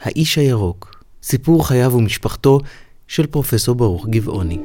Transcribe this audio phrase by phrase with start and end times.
[0.00, 2.60] האיש הירוק, סיפור חייו ומשפחתו
[3.08, 4.58] של פרופסור ברוך גבעוני.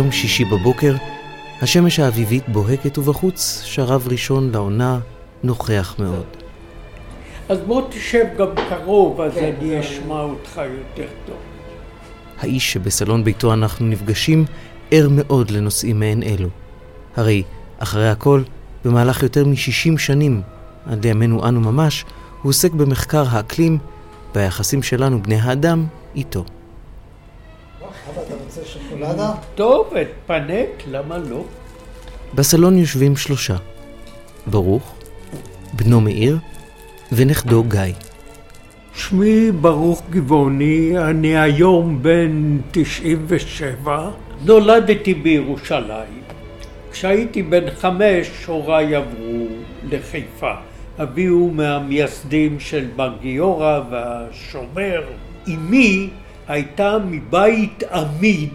[0.00, 0.94] יום שישי בבוקר,
[1.62, 4.98] השמש האביבית בוהקת ובחוץ שרב ראשון לעונה
[5.42, 6.24] נוכח מאוד.
[7.48, 11.36] אז בוא תשב גם קרוב, אז אני אשמע אותך יותר טוב.
[12.38, 14.44] האיש שבסלון ביתו אנחנו נפגשים
[14.90, 16.48] ער מאוד לנושאים מעין אלו.
[17.16, 17.42] הרי,
[17.78, 18.42] אחרי הכל,
[18.84, 20.42] במהלך יותר מ-60 שנים,
[20.86, 22.04] עד לימינו אנו ממש,
[22.42, 23.78] הוא עוסק במחקר האקלים
[24.34, 26.44] והיחסים שלנו, בני האדם, איתו.
[29.00, 29.32] שוקולדה?
[29.54, 29.92] טוב,
[30.26, 31.44] פנק, למה לא?
[32.34, 33.56] בסלון יושבים שלושה.
[34.46, 34.94] ברוך,
[35.72, 36.38] בנו מאיר
[37.12, 37.80] ונכדו גיא.
[38.94, 44.10] שמי ברוך גבעוני, אני היום בן 97,
[44.44, 46.22] נולדתי בירושלים.
[46.92, 49.46] כשהייתי בן חמש הוריי עברו
[49.90, 50.52] לחיפה.
[51.02, 55.02] אבי הוא מהמייסדים של בנק גיורא והשומר.
[55.48, 56.10] אמי
[56.48, 58.54] הייתה מבית עמיד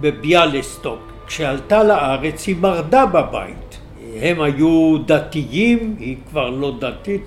[0.00, 0.98] בביאליסטוק.
[1.26, 3.78] כשעלתה לארץ היא מרדה בבית.
[4.20, 7.22] הם היו דתיים, היא כבר לא דתית.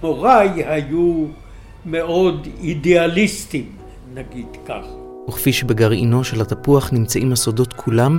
[0.00, 1.26] הוריי היו
[1.86, 3.72] מאוד אידיאליסטים,
[4.14, 4.84] נגיד כך.
[5.28, 8.18] וכפי שבגרעינו של התפוח נמצאים הסודות כולם,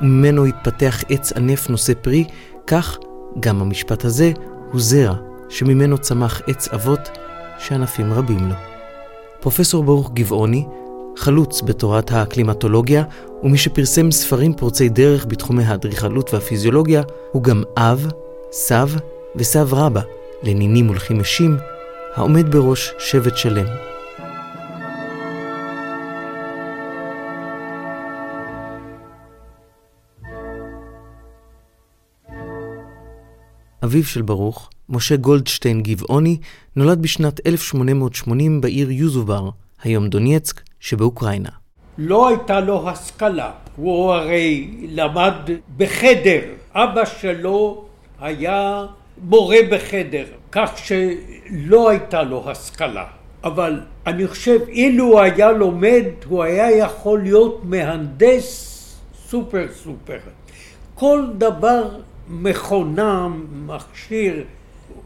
[0.00, 2.24] וממנו התפתח עץ ענף נושא פרי,
[2.66, 2.98] כך
[3.40, 4.32] גם המשפט הזה
[4.72, 5.14] הוא זרע
[5.48, 7.18] שממנו צמח עץ אבות
[7.58, 8.54] שענפים רבים לו.
[9.40, 10.64] פרופסור ברוך גבעוני,
[11.20, 13.04] חלוץ בתורת האקלימטולוגיה,
[13.42, 18.08] ומי שפרסם ספרים פורצי דרך בתחומי האדריכלות והפיזיולוגיה, הוא גם אב,
[18.52, 18.88] סב
[19.36, 20.00] וסב רבא
[20.42, 21.56] לנינים ולחימשים,
[22.14, 23.66] העומד בראש שבט שלם.
[33.84, 36.36] אביו של ברוך, משה גולדשטיין גבעוני,
[36.76, 39.50] נולד בשנת 1880 בעיר יוזובר,
[39.82, 41.50] היום דונייצק, שבאוקראינה.
[41.98, 45.34] לא הייתה לו השכלה, הוא הרי למד
[45.76, 46.40] בחדר,
[46.72, 47.84] אבא שלו
[48.20, 48.86] היה
[49.22, 53.04] מורה בחדר, כך שלא הייתה לו השכלה.
[53.44, 58.76] אבל אני חושב, אילו הוא היה לומד, הוא היה יכול להיות מהנדס
[59.28, 60.18] סופר סופר.
[60.94, 61.88] כל דבר
[62.28, 63.28] מכונה,
[63.66, 64.44] מכשיר,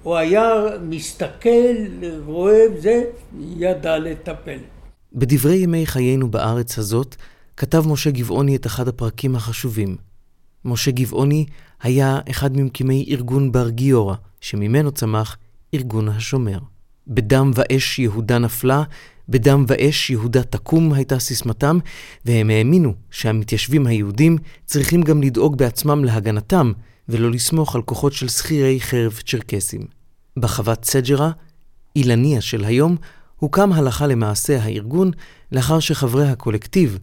[0.03, 0.53] הוא היה
[0.83, 1.75] מסתכל,
[2.27, 3.05] רואה זה,
[3.57, 4.59] ידע לטפל.
[5.15, 7.17] בדברי ימי חיינו בארץ הזאת,
[7.57, 9.97] כתב משה גבעוני את אחד הפרקים החשובים.
[10.65, 11.47] משה גבעוני
[11.83, 15.37] היה אחד ממקימי ארגון בר גיורא, שממנו צמח
[15.75, 16.59] ארגון השומר.
[17.07, 18.83] בדם ואש יהודה נפלה,
[19.29, 21.79] בדם ואש יהודה תקום הייתה סיסמתם,
[22.25, 26.73] והם האמינו שהמתיישבים היהודים צריכים גם לדאוג בעצמם להגנתם,
[27.09, 29.83] ולא לסמוך על כוחות של שכירי חרב צ'רקסים.
[30.37, 31.31] בחוות סג'רה,
[31.97, 32.97] אילניה של היום,
[33.45, 35.11] הוקם הלכה למעשה הארגון
[35.53, 36.99] לאחר שחברי הקולקטיב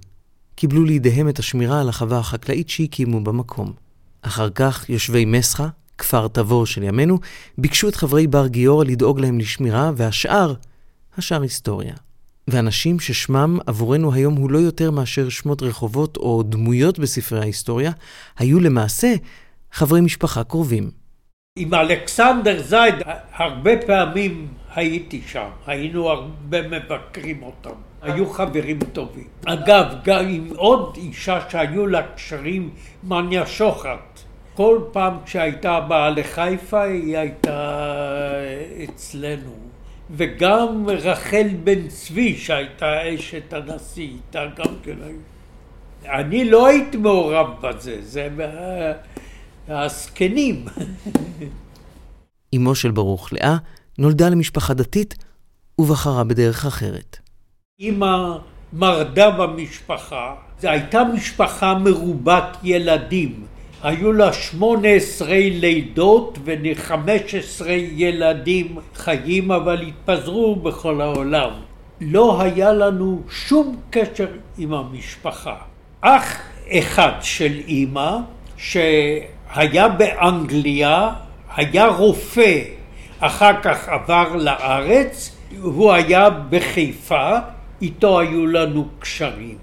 [0.55, 3.73] קיבלו לידיהם את השמירה על החווה החקלאית שהקימו במקום.
[4.21, 7.19] אחר כך יושבי מסחה, כפר תבור של ימינו,
[7.57, 10.53] ביקשו את חברי בר גיורא לדאוג להם לשמירה, והשאר,
[11.17, 11.93] השאר היסטוריה.
[12.47, 17.91] ואנשים ששמם עבורנו היום הוא לא יותר מאשר שמות רחובות או דמויות בספרי ההיסטוריה,
[18.37, 19.13] היו למעשה
[19.71, 21.00] חברי משפחה קרובים.
[21.55, 22.95] עם אלכסנדר זייד
[23.33, 29.27] הרבה פעמים הייתי שם, היינו הרבה מבקרים אותם, היו חברים טובים.
[29.45, 32.69] אגב, גם עם עוד אישה שהיו לה קשרים,
[33.03, 34.19] מניה שוחט.
[34.53, 37.87] כל פעם כשהייתה באה לחיפה היא הייתה
[38.83, 39.55] אצלנו.
[40.11, 45.17] וגם רחל בן צבי שהייתה אשת הנשיא, איתה גם כן היו.
[46.05, 48.29] אני לא הייתי מעורב בזה, זה
[49.79, 50.65] הזקנים.
[52.55, 53.57] אמו של ברוך, לאה,
[53.97, 55.15] נולדה למשפחה דתית
[55.79, 57.17] ובחרה בדרך אחרת.
[57.79, 58.37] אמא
[58.73, 63.43] מרדה במשפחה, זו הייתה משפחה מרובת ילדים.
[63.83, 71.49] היו לה שמונה עשרה לידות וחמש עשרה ילדים חיים, אבל התפזרו בכל העולם.
[72.01, 74.27] לא היה לנו שום קשר
[74.57, 75.55] עם המשפחה.
[76.01, 76.37] אח
[76.71, 78.17] אחד של אימא,
[79.53, 81.09] שהיה באנגליה,
[81.55, 82.61] היה רופא,
[83.19, 87.37] אחר כך עבר לארץ, הוא היה בחיפה,
[87.81, 89.57] איתו היו לנו קשרים.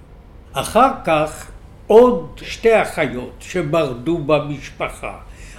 [0.52, 1.46] אחר כך
[1.87, 5.17] עוד שתי אחיות שמרדו במשפחה.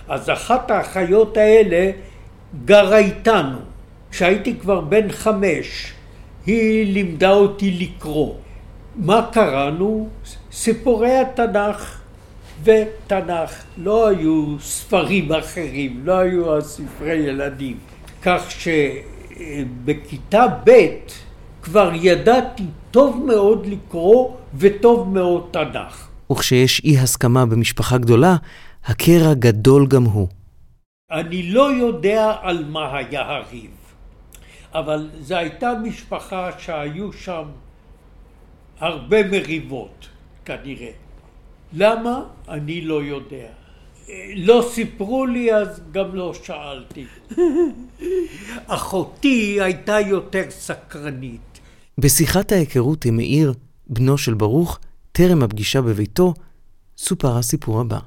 [0.08, 1.92] אז אחת האחיות האלה
[2.66, 3.60] גרה איתנו.
[4.12, 5.94] כשהייתי כבר בן חמש,
[6.46, 8.36] היא לימדה אותי לקרוא.
[8.96, 10.10] מה קראנו?
[10.52, 11.99] סיפורי התנ"ך
[12.64, 13.64] ותנ"ך.
[13.78, 17.78] לא היו ספרים אחרים, לא היו הספרי ילדים.
[18.22, 18.44] כך
[19.32, 20.72] שבכיתה ב'
[21.62, 26.10] כבר ידעתי טוב מאוד לקרוא וטוב מאוד תנ"ך.
[26.32, 28.36] וכשיש אי הסכמה במשפחה גדולה,
[28.86, 30.28] הקרע גדול גם הוא.
[31.12, 33.72] אני לא יודע על מה היה הריב,
[34.74, 37.44] אבל זו הייתה משפחה שהיו שם
[38.80, 40.08] הרבה מריבות,
[40.46, 40.92] כנראה.
[41.74, 42.24] למה?
[42.48, 43.48] אני לא יודע.
[44.36, 47.06] לא סיפרו לי אז גם לא שאלתי.
[48.68, 51.60] אחותי הייתה יותר סקרנית.
[51.98, 53.54] בשיחת ההיכרות עם מאיר,
[53.88, 54.80] בנו של ברוך,
[55.12, 56.34] טרם הפגישה בביתו,
[56.98, 58.00] סופר הסיפור הבא.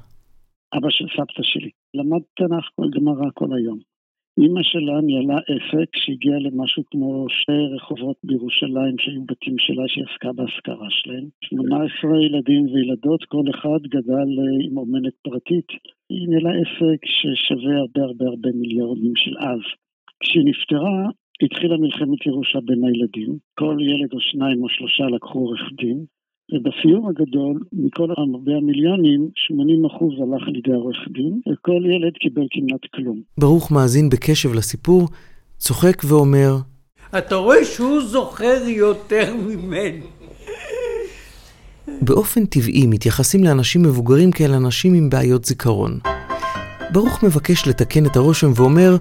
[0.77, 1.69] אבא של סבתא שלי.
[1.93, 3.92] למד תנ"ך כל גמרא כל היום.
[4.41, 10.31] אימא שלה ניהלה עסק שהגיע למשהו כמו שתי רחובות בירושלים שהיו בתים שלה שהיא עסקה
[10.35, 11.25] בהשכרה שלהם.
[11.43, 15.67] 18 ילדים וילדות, כל אחד גדל אה, עם אומנת פרטית.
[16.09, 19.63] היא ניהלה עסק ששווה הרבה הרבה הרבה מיליארדים של אז.
[20.19, 21.09] כשהיא נפטרה,
[21.43, 23.31] התחילה מלחמת ירושה בין הילדים.
[23.59, 26.05] כל ילד או שניים או שלושה לקחו עורך דין,
[26.51, 29.29] ובסיום הגדול, מכל הרבה המיליונים,
[29.91, 33.21] 80% הלך לידי עורך דין, וכל ילד קיבל כמעט כלום.
[33.37, 35.07] ברוך מאזין בקשב לסיפור,
[35.57, 36.55] צוחק ואומר,
[37.17, 40.01] אתה רואה שהוא זוכר יותר ממני.
[42.01, 45.99] באופן טבעי מתייחסים לאנשים מבוגרים כאל אנשים עם בעיות זיכרון.
[46.93, 48.95] ברוך מבקש לתקן את הרושם ואומר,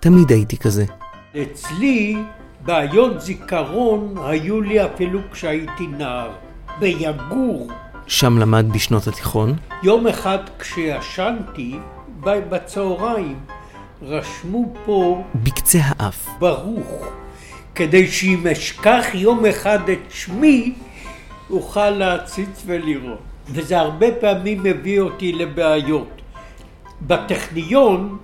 [0.00, 0.84] תמיד הייתי כזה.
[1.42, 2.16] אצלי
[2.64, 6.47] בעיות זיכרון היו לי אפילו כשהייתי נער.
[6.78, 7.70] ביגור.
[8.06, 9.56] שם למד בשנות התיכון?
[9.82, 11.78] יום אחד כשישנתי,
[12.20, 13.40] בצהריים,
[14.02, 15.22] רשמו פה...
[15.34, 16.28] בקצה האף.
[16.38, 17.06] ברוך.
[17.74, 20.74] כדי שאם אשכח יום אחד את שמי,
[21.50, 23.18] אוכל להציץ ולראות.
[23.48, 26.22] וזה הרבה פעמים מביא אותי לבעיות.
[27.02, 28.18] בטכניון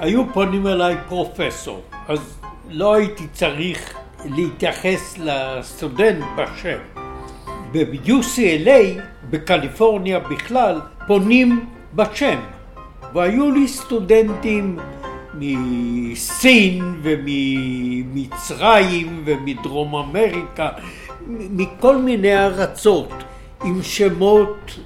[0.00, 2.38] היו פונים אליי פרופסור, אז
[2.70, 3.94] לא הייתי צריך
[4.24, 6.91] להתייחס לסטודנט בשם.
[7.72, 12.40] ב-UCLA, בקליפורניה בכלל, פונים בשם.
[13.14, 14.78] והיו לי סטודנטים
[15.34, 18.42] מסין וממצרים
[19.24, 20.68] ומדרום אמריקה,
[21.28, 23.12] מכל מיני ארצות
[23.64, 24.78] עם שמות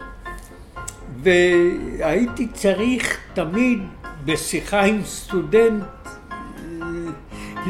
[1.23, 3.79] והייתי צריך תמיד
[4.25, 5.85] בשיחה עם סטודנט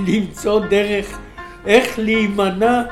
[0.06, 1.18] למצוא דרך
[1.66, 2.82] איך להימנע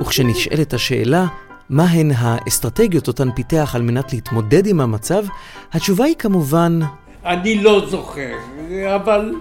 [0.00, 1.26] וכשנשאלת השאלה
[1.70, 5.24] מהן האסטרטגיות אותן פיתח על מנת להתמודד עם המצב,
[5.72, 6.80] התשובה היא כמובן...
[7.24, 8.34] אני לא זוכר,
[8.96, 9.34] אבל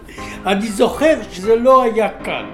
[0.46, 2.46] אני זוכר שזה לא היה קל.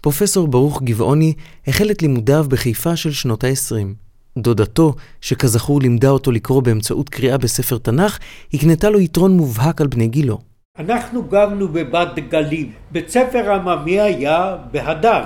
[0.00, 1.34] פרופסור ברוך גבעוני
[1.66, 4.09] החל את לימודיו בחיפה של שנות ה-20.
[4.40, 8.18] דודתו, שכזכור לימדה אותו לקרוא באמצעות קריאה בספר תנ"ך,
[8.54, 10.38] הקנתה לו יתרון מובהק על בני גילו.
[10.78, 12.72] אנחנו גרנו בבת גלים.
[12.90, 15.22] בית ספר עממי היה בהדר,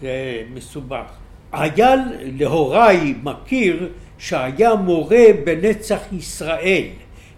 [0.00, 1.04] זה מסובך.
[1.52, 1.94] היה
[2.38, 3.88] להוריי מכיר
[4.18, 6.84] שהיה מורה בנצח ישראל.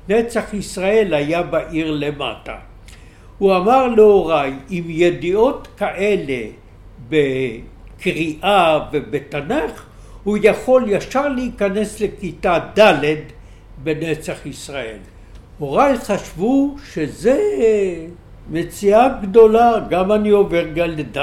[0.08, 2.54] נצח ישראל היה בעיר למטה.
[3.38, 6.42] הוא אמר להוריי, עם ידיעות כאלה
[7.08, 9.84] בקריאה ובתנ"ך,
[10.24, 13.14] הוא יכול ישר להיכנס לכיתה ד'
[13.82, 14.98] בנצח ישראל.
[15.58, 17.38] הוריי חשבו שזה
[18.50, 21.18] מציאה גדולה, גם אני עובר גל לד',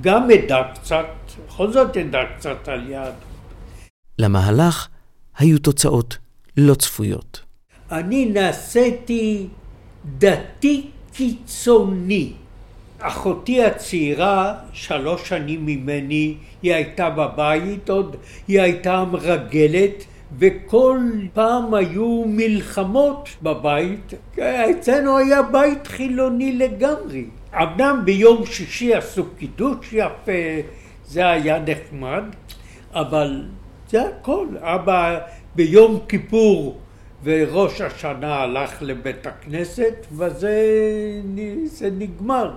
[0.00, 1.06] גם אדע קצת,
[1.48, 3.14] בכל זאת אדע קצת על יד.
[4.18, 4.88] למהלך
[5.38, 6.18] היו תוצאות
[6.56, 7.40] לא צפויות.
[7.90, 9.48] אני נעשיתי
[10.18, 12.32] דתי קיצוני.
[13.06, 18.16] אחותי הצעירה, שלוש שנים ממני, היא הייתה בבית עוד,
[18.48, 20.04] היא הייתה המרגלת,
[20.38, 20.98] וכל
[21.32, 24.14] פעם היו מלחמות בבית.
[24.38, 27.24] אצלנו היה בית חילוני לגמרי.
[27.54, 30.32] אמנם ביום שישי עשו קידוש יפה,
[31.04, 32.24] זה היה נחמד,
[32.92, 33.44] אבל
[33.88, 34.46] זה הכל.
[34.60, 35.18] אבא
[35.54, 36.78] ביום כיפור
[37.24, 40.62] וראש השנה הלך לבית הכנסת, וזה
[41.64, 42.50] זה נגמר.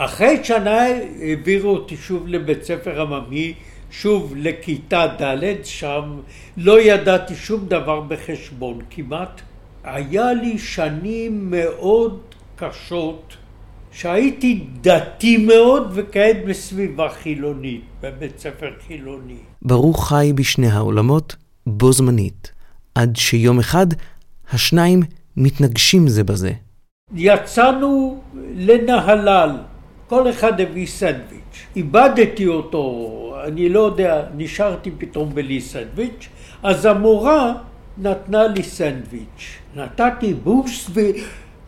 [0.00, 0.80] אחרי שנה
[1.22, 3.54] העבירו אותי שוב לבית ספר עממי,
[3.90, 6.02] שוב לכיתה ד', שם
[6.56, 9.40] לא ידעתי שום דבר בחשבון כמעט.
[9.84, 12.20] היה לי שנים מאוד
[12.56, 13.36] קשות,
[13.92, 19.38] שהייתי דתי מאוד וכעת בסביבה חילונית, בבית ספר חילוני.
[19.62, 21.36] ברוך חי בשני העולמות
[21.66, 22.52] בו זמנית,
[22.94, 23.86] עד שיום אחד
[24.52, 25.02] השניים
[25.36, 26.52] מתנגשים זה בזה.
[27.14, 28.22] יצאנו
[28.54, 29.50] לנהלל,
[30.08, 31.66] כל אחד הביא סנדוויץ'.
[31.76, 36.28] איבדתי אותו, אני לא יודע, נשארתי פתאום בלי סנדוויץ',
[36.62, 37.52] אז המורה
[37.98, 39.58] נתנה לי סנדוויץ'.
[39.76, 40.90] נתתי בוסט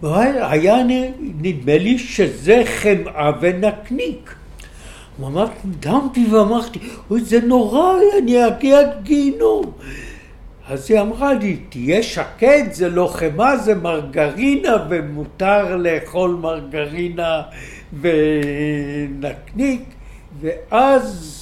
[0.02, 0.76] והיה
[1.20, 4.34] נדמה לי שזה חמאה ונקניק.
[5.18, 6.78] ממש נדהמתי ואמרתי,
[7.10, 7.92] אוי זה נורא,
[8.22, 9.72] אני אגיע גיהינום.
[10.68, 17.42] אז היא אמרה לי, תהיה שקט, זה לא חמאה, זה מרגרינה, ומותר לאכול מרגרינה
[18.00, 19.82] ונקניק,
[20.40, 21.36] ואז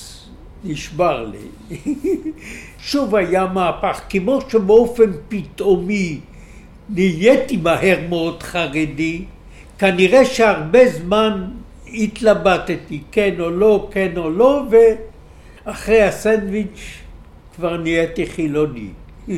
[0.64, 1.76] נשבר לי.
[2.90, 6.20] שוב היה מהפך, כמו שבאופן פתאומי
[6.88, 9.24] נהייתי מהר מאוד חרדי,
[9.78, 11.50] כנראה שהרבה זמן
[11.86, 16.98] התלבטתי כן או לא, כן או לא, ואחרי הסנדוויץ'
[17.56, 18.88] כבר נהייתי חילוני.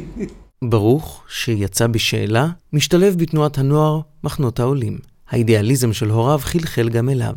[0.64, 5.09] ברוך, שיצא בשאלה, משתלב בתנועת הנוער מחנות העולים.
[5.30, 7.34] האידיאליזם של הוריו חלחל גם אליו.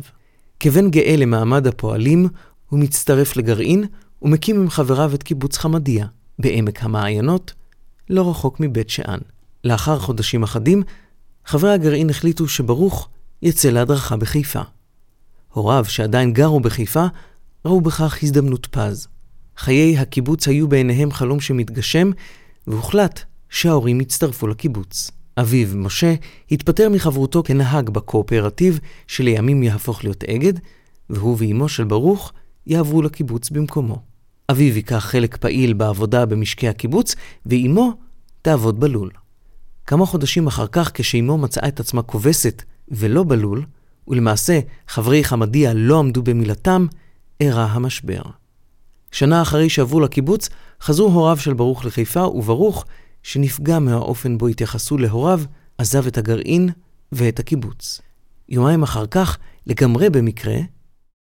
[0.60, 2.28] כבן גאה למעמד הפועלים,
[2.68, 3.84] הוא מצטרף לגרעין
[4.22, 6.06] ומקים עם חבריו את קיבוץ חמדיה,
[6.38, 7.52] בעמק המעיינות,
[8.10, 9.18] לא רחוק מבית שאן.
[9.64, 10.82] לאחר חודשים אחדים,
[11.46, 13.08] חברי הגרעין החליטו שברוך
[13.42, 14.60] יצא להדרכה בחיפה.
[15.52, 17.06] הוריו, שעדיין גרו בחיפה,
[17.64, 19.08] ראו בכך הזדמנות פז.
[19.56, 22.10] חיי הקיבוץ היו בעיניהם חלום שמתגשם,
[22.66, 25.10] והוחלט שההורים יצטרפו לקיבוץ.
[25.38, 26.14] אביו, משה,
[26.50, 30.52] התפטר מחברותו כנהג בקואופרטיב, שלימים יהפוך להיות אגד,
[31.10, 32.32] והוא ואימו של ברוך
[32.66, 34.02] יעברו לקיבוץ במקומו.
[34.50, 37.14] אביו ייקח חלק פעיל בעבודה במשקי הקיבוץ,
[37.46, 37.92] ואימו
[38.42, 39.10] תעבוד בלול.
[39.86, 43.64] כמה חודשים אחר כך, כשאימו מצאה את עצמה כובסת ולא בלול,
[44.08, 46.86] ולמעשה חברי חמדיה לא עמדו במילתם,
[47.40, 48.22] אירע המשבר.
[49.12, 50.48] שנה אחרי שעברו לקיבוץ,
[50.80, 52.84] חזרו הוריו של ברוך לחיפה, וברוך,
[53.24, 55.40] שנפגע מהאופן בו התייחסו להוריו,
[55.78, 56.68] עזב את הגרעין
[57.12, 58.00] ואת הקיבוץ.
[58.48, 60.56] יומיים אחר כך, לגמרי במקרה,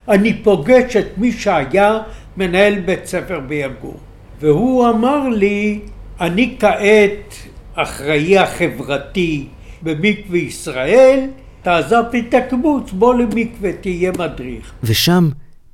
[0.09, 1.99] אני פוגש את מי שהיה
[2.37, 4.01] מנהל בית ספר ביגור,
[4.41, 5.81] והוא אמר לי,
[6.21, 7.35] אני כעת
[7.75, 9.49] אחראי החברתי
[9.83, 11.27] במקווה ישראל,
[11.63, 14.73] תעזב את הקיבוץ, בוא למקווה, תהיה מדריך.
[14.83, 15.29] ושם,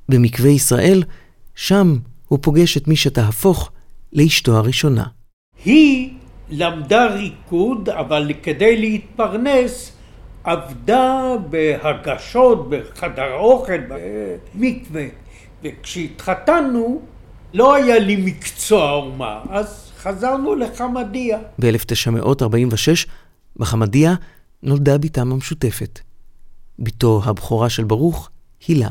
[0.09, 1.03] במקווה ישראל,
[1.55, 1.97] שם
[2.27, 3.71] הוא פוגש את מי שתהפוך
[4.13, 5.18] לאשתו הראשונה.
[5.65, 6.13] היא
[6.49, 9.91] למדה ריקוד, אבל כדי להתפרנס
[10.43, 15.05] עבדה בהגשות, בחדר אוכל, במקווה.
[15.63, 17.01] וכשהתחתנו,
[17.53, 21.39] לא היה לי מקצוע אומה, אז חזרנו לחמדיה.
[21.59, 23.07] ב-1946,
[23.57, 24.15] בחמדיה
[24.63, 25.99] נולדה בתם המשותפת.
[26.79, 28.29] בתו הבכורה של ברוך,
[28.67, 28.89] הילה.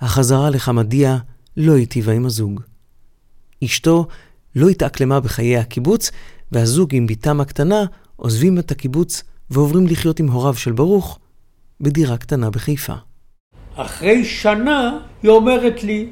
[0.00, 1.18] החזרה לחמדיה
[1.56, 2.60] לא היטיבה עם הזוג.
[3.64, 4.06] אשתו
[4.56, 6.10] לא התאקלמה בחיי הקיבוץ,
[6.52, 7.84] והזוג עם בתם הקטנה
[8.16, 11.18] עוזבים את הקיבוץ ועוברים לחיות עם הוריו של ברוך
[11.80, 12.94] בדירה קטנה בחיפה.
[13.74, 16.06] אחרי שנה היא אומרת לי,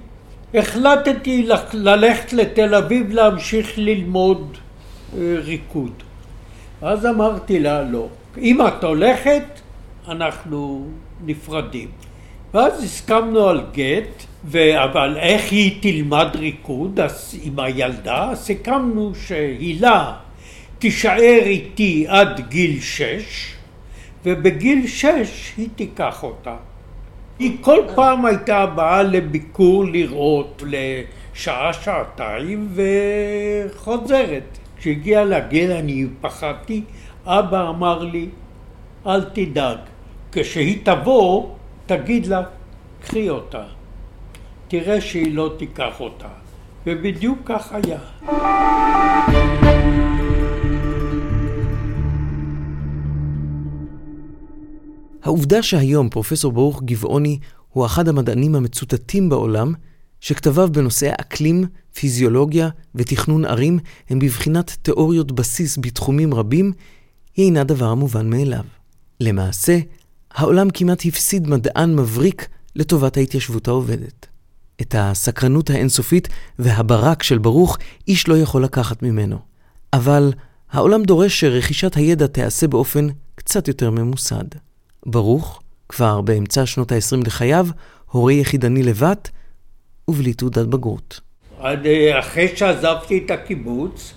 [0.54, 4.56] החלטתי ללכת לתל אביב להמשיך ללמוד
[5.16, 5.92] אה, ריקוד.
[6.82, 8.08] אז אמרתי לה, לא.
[8.38, 9.44] אם את הולכת,
[10.08, 10.86] אנחנו
[11.24, 11.88] נפרדים.
[12.54, 14.27] ואז הסכמנו על גט.
[14.54, 17.00] אבל איך היא תלמד ריקוד
[17.42, 18.30] עם הילדה?
[18.34, 20.14] סיכמנו שהילה
[20.78, 23.54] תישאר איתי עד גיל שש,
[24.24, 26.56] ובגיל שש היא תיקח אותה.
[27.38, 34.58] היא כל פעם הייתה באה לביקור לראות לשעה, שעתיים וחוזרת.
[34.78, 36.82] כשהגיעה לגיל אני פחדתי,
[37.26, 38.28] אבא אמר לי,
[39.06, 39.78] אל תדאג,
[40.32, 41.48] כשהיא תבוא,
[41.86, 42.42] תגיד לה,
[43.02, 43.77] קחי אותה.
[44.68, 46.28] תראה שהיא לא תיקח אותה.
[46.86, 47.98] ובדיוק כך היה.
[55.22, 59.72] העובדה שהיום פרופסור ברוך גבעוני הוא אחד המדענים המצוטטים בעולם,
[60.20, 63.78] שכתביו בנושאי אקלים, פיזיולוגיה ותכנון ערים
[64.10, 66.72] הם בבחינת תיאוריות בסיס בתחומים רבים,
[67.36, 68.64] היא אינה דבר המובן מאליו.
[69.20, 69.78] למעשה,
[70.30, 74.37] העולם כמעט הפסיד מדען מבריק לטובת ההתיישבות העובדת.
[74.80, 79.38] את הסקרנות האינסופית והברק של ברוך איש לא יכול לקחת ממנו.
[79.92, 80.32] אבל
[80.70, 84.44] העולם דורש שרכישת הידע תיעשה באופן קצת יותר ממוסד.
[85.06, 87.66] ברוך, כבר באמצע שנות ה-20 לחייו,
[88.10, 89.30] הורה יחידני לבת
[90.08, 91.20] ובלי תעודת בגרות.
[91.60, 94.14] אה, אחרי שעזבתי את הקיבוץ,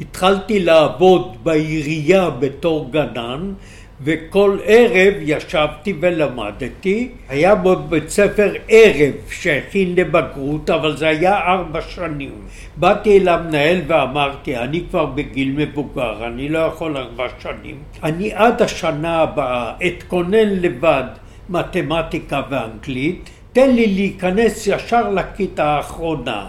[0.00, 3.52] התחלתי לעבוד בעירייה בתור גנן,
[4.02, 7.08] וכל ערב ישבתי ולמדתי.
[7.28, 12.32] היה בו בית ספר ערב שהכין לבגרות, אבל זה היה ארבע שנים.
[12.76, 17.76] באתי אל המנהל ואמרתי, אני כבר בגיל מבוגר, אני לא יכול ארבע שנים.
[18.02, 21.04] אני עד השנה הבאה אתכונן לבד
[21.48, 26.48] מתמטיקה ואנגלית, תן לי להיכנס ישר לכיתה האחרונה.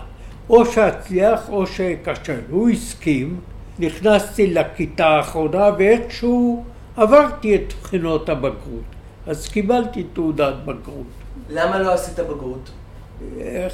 [0.50, 2.40] או שאצליח או שאכשל.
[2.50, 3.40] הוא הסכים,
[3.80, 6.64] נכנסתי לכיתה האחרונה ואיכשהו
[7.00, 8.90] עברתי את בחינות הבגרות.
[9.28, 11.08] אז קיבלתי תעודת בגרות.
[11.50, 12.70] למה לא עשית בגרות?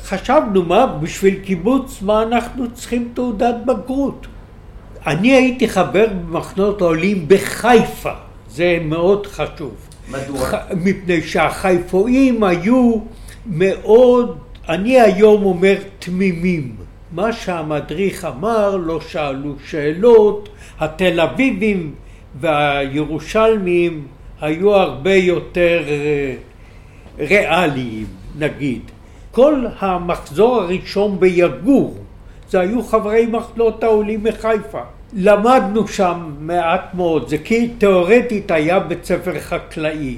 [0.03, 4.27] חשבנו מה, בשביל קיבוץ, מה אנחנו צריכים תעודת בגרות?
[5.07, 8.13] אני הייתי חבר במחנות העולים בחיפה,
[8.49, 9.75] זה מאוד חשוב.
[10.11, 10.49] מדוע?
[10.75, 12.95] מפני שהחיפואים היו
[13.45, 14.37] מאוד
[14.69, 16.75] אני היום אומר תמימים.
[17.11, 21.93] מה שהמדריך אמר, לא שאלו שאלות, התל אביבים
[22.39, 24.07] והירושלמים
[24.41, 26.35] היו הרבה יותר אה,
[27.17, 28.05] ריאליים,
[28.37, 28.81] נגיד.
[29.31, 31.97] כל המחזור הראשון ביגור,
[32.49, 34.81] זה היו חברי מחנות העולים מחיפה.
[35.13, 40.17] למדנו שם מעט מאוד, זה כי תאורטית היה בית ספר חקלאי,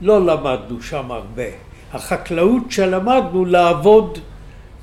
[0.00, 1.42] לא למדנו שם הרבה.
[1.92, 4.18] החקלאות שלמדנו לעבוד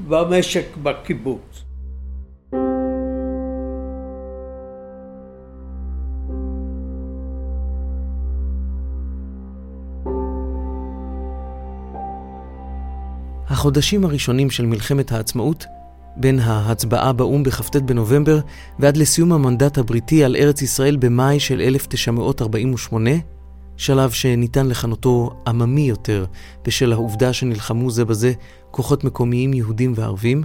[0.08, 1.65] במשק בקיבוץ.
[13.56, 15.66] החודשים הראשונים של מלחמת העצמאות,
[16.18, 18.40] בין ההצבעה באו"ם בכ"ט בנובמבר
[18.80, 23.10] ועד לסיום המנדט הבריטי על ארץ ישראל במאי של 1948,
[23.78, 26.26] שלב שניתן לכנותו עממי יותר
[26.66, 28.34] בשל העובדה שנלחמו זה בזה
[28.72, 30.44] כוחות מקומיים יהודים וערבים,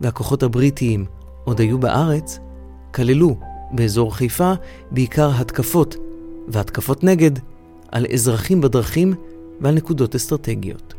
[0.00, 1.04] והכוחות הבריטיים
[1.44, 2.38] עוד היו בארץ,
[2.94, 3.36] כללו
[3.72, 4.52] באזור חיפה
[4.90, 5.96] בעיקר התקפות
[6.48, 7.38] והתקפות נגד
[7.92, 9.14] על אזרחים בדרכים
[9.60, 10.95] ועל נקודות אסטרטגיות.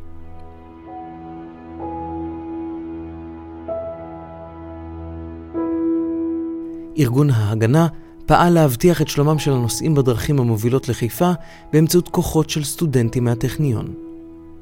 [6.99, 7.87] ארגון ההגנה
[8.25, 11.31] פעל להבטיח את שלומם של הנוסעים בדרכים המובילות לחיפה
[11.73, 13.93] באמצעות כוחות של סטודנטים מהטכניון.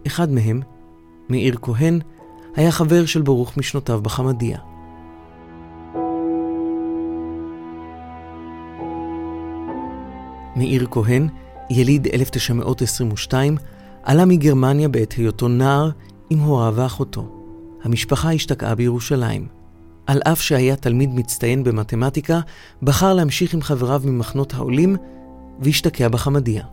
[0.08, 0.62] אחד מהם,
[1.30, 2.00] מאיר כהן,
[2.56, 4.58] היה חבר של ברוך משנותיו בחמדיה.
[10.56, 11.28] מאיר כהן,
[11.70, 13.58] יליד 1922,
[14.04, 15.90] עלה מגרמניה בעת היותו נער
[16.30, 17.28] עם הוריו ואחותו.
[17.84, 19.55] המשפחה השתקעה בירושלים.
[20.08, 22.40] על אף שהיה תלמיד מצטיין במתמטיקה,
[22.84, 24.96] בחר להמשיך עם חבריו ממחנות העולים
[25.60, 26.64] והשתקע בחמדיה.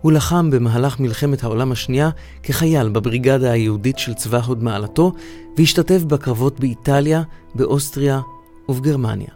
[0.00, 2.10] הוא לחם במהלך מלחמת העולם השנייה
[2.42, 5.12] כחייל בבריגדה היהודית של צבא הוד מעלתו,
[5.56, 7.22] והשתתף בקרבות באיטליה,
[7.54, 8.20] באוסטריה
[8.68, 9.28] ובגרמניה.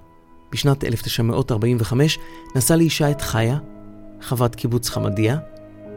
[0.53, 2.18] בשנת 1945
[2.57, 3.59] נשא לאישה את חיה,
[4.20, 5.38] חברת קיבוץ חמדיה,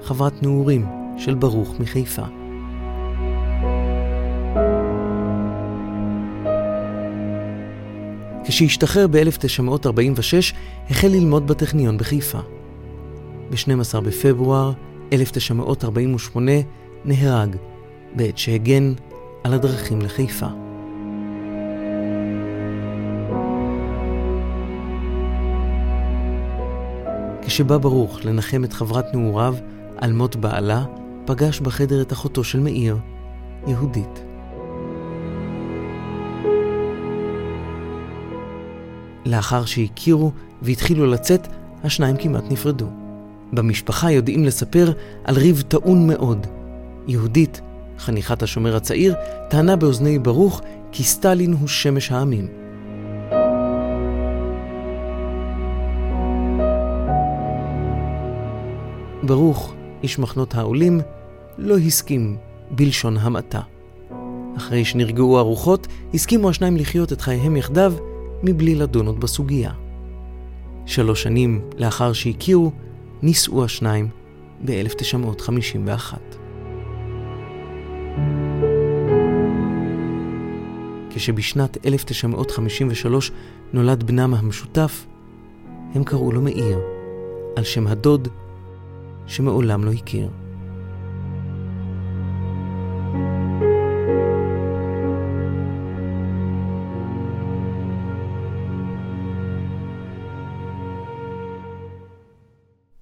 [0.04, 0.86] חברת נעורים
[1.18, 2.41] של ברוך מחיפה.
[8.52, 10.54] כשהשתחרר ב-1946,
[10.90, 12.40] החל ללמוד בטכניון בחיפה.
[13.50, 14.72] ב-12 בפברואר
[15.14, 16.52] 1948
[17.06, 17.56] נהרג
[18.16, 18.94] בעת שהגן
[19.44, 20.48] על הדרכים לחיפה.
[27.42, 29.56] כשבא ברוך לנחם את חברת נעוריו
[29.98, 30.84] על מות בעלה,
[31.26, 32.98] פגש בחדר את אחותו של מאיר,
[33.68, 34.31] יהודית.
[39.32, 41.48] לאחר שהכירו והתחילו לצאת,
[41.84, 42.88] השניים כמעט נפרדו.
[43.54, 44.92] במשפחה יודעים לספר
[45.24, 46.48] על ריב טעון מאוד.
[47.08, 47.62] יהודית,
[47.98, 49.16] חניכת השומר הצעיר,
[49.50, 52.48] טענה באוזני ברוך כי סטלין הוא שמש העמים.
[59.24, 61.02] ברוך, איש מחנות העולים,
[61.58, 62.38] לא הסכים
[62.72, 63.62] בלשון המעטה.
[64.58, 67.94] אחרי שנרגעו הרוחות, הסכימו השניים לחיות את חייהם יחדיו
[68.44, 69.72] מבלי לדון עוד בסוגיה.
[70.86, 72.72] שלוש שנים לאחר שהכירו,
[73.22, 74.10] נישאו השניים
[74.66, 76.14] ב-1951.
[81.10, 83.32] כשבשנת 1953
[83.74, 85.06] נולד בנם המשותף,
[85.94, 86.80] הם קראו לו מאיר,
[87.56, 88.28] על שם הדוד
[89.28, 90.30] שמעולם לא הכיר.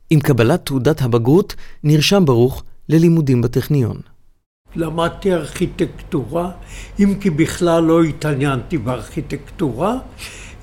[0.10, 3.98] עם קבלת תעודת הבגרות נרשם ברוך ללימודים בטכניון.
[4.76, 6.52] למדתי ארכיטקטורה,
[7.00, 9.98] אם כי בכלל לא התעניינתי בארכיטקטורה,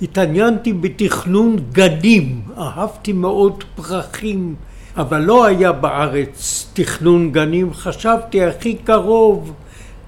[0.02, 4.54] התעניינתי בתכנון גנים, אהבתי מאוד פרחים,
[4.96, 9.52] אבל לא היה בארץ תכנון גנים, חשבתי הכי קרוב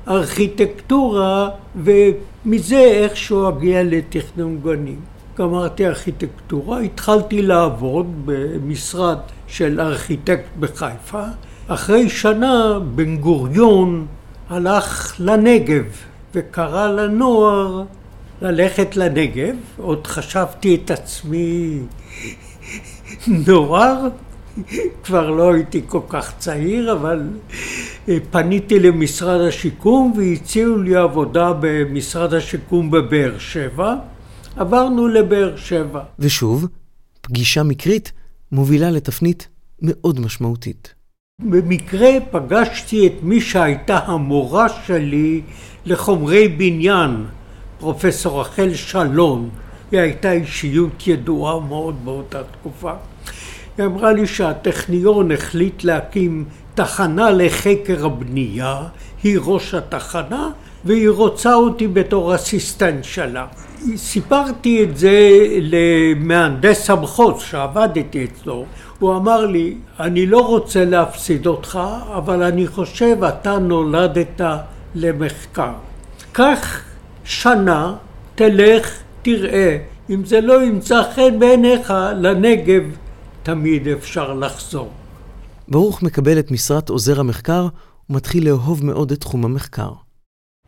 [0.08, 5.17] ארכיטקטורה ומזה איכשהו אגיע לתכנון גנים.
[5.38, 11.22] גמרתי ארכיטקטורה, התחלתי לעבוד במשרד של ארכיטקט בחיפה.
[11.68, 14.06] אחרי שנה בן גוריון
[14.48, 15.84] הלך לנגב
[16.34, 17.82] וקרא לנוער
[18.42, 19.54] ללכת לנגב.
[19.76, 21.78] עוד חשבתי את עצמי
[23.46, 24.08] נוער,
[25.04, 27.22] כבר לא הייתי כל כך צעיר, אבל
[28.30, 33.94] פניתי למשרד השיקום והציעו לי עבודה במשרד השיקום בבאר שבע.
[34.58, 36.00] עברנו לבאר שבע.
[36.18, 36.66] ושוב,
[37.20, 38.12] פגישה מקרית
[38.52, 39.48] מובילה לתפנית
[39.82, 40.94] מאוד משמעותית.
[41.40, 45.42] במקרה פגשתי את מי שהייתה המורה שלי
[45.84, 47.24] לחומרי בניין,
[47.78, 49.48] פרופסור רחל שלום.
[49.90, 52.92] היא הייתה אישיות ידועה מאוד באותה תקופה.
[53.78, 56.44] היא אמרה לי שהטכניון החליט להקים
[56.74, 58.82] תחנה לחקר הבנייה,
[59.22, 60.50] היא ראש התחנה,
[60.88, 63.46] והיא רוצה אותי בתור אסיסטנט שלה.
[63.96, 65.18] סיפרתי את זה
[65.60, 68.64] למהנדס המחוז שעבדתי אצלו.
[68.98, 71.80] הוא אמר לי, אני לא רוצה להפסיד אותך,
[72.14, 74.40] אבל אני חושב אתה נולדת
[74.94, 75.72] למחקר.
[76.32, 76.82] קח
[77.24, 77.94] שנה,
[78.34, 79.78] תלך, תראה.
[80.10, 82.82] אם זה לא ימצא חן בעיניך, לנגב
[83.42, 84.90] תמיד אפשר לחזור.
[85.68, 87.68] ברוך מקבל את משרת עוזר המחקר
[88.10, 90.07] ומתחיל לאהוב מאוד את תחום המחקר.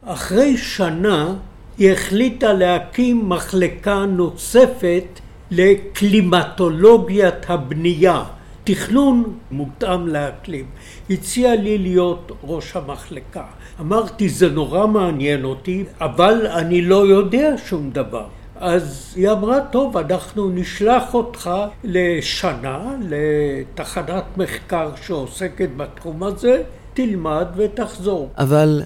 [0.04, 1.34] אחרי שנה
[1.78, 8.24] היא החליטה להקים מחלקה נוספת לקלימטולוגיית הבנייה,
[8.64, 10.66] תכנון מותאם לאקלים.
[11.10, 13.44] הציעה לי להיות ראש המחלקה.
[13.80, 18.26] אמרתי, זה נורא מעניין אותי, אבל אני לא יודע שום דבר.
[18.56, 21.50] אז היא אמרה, טוב, אנחנו נשלח אותך
[21.84, 26.62] לשנה לתחנת מחקר שעוסקת בתחום הזה,
[26.94, 28.30] תלמד ותחזור.
[28.38, 28.82] אבל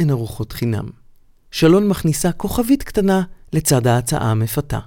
[0.00, 0.84] אין ארוחות חינם.
[1.50, 4.78] שלון מכניסה כוכבית קטנה לצד ההצעה המפתה.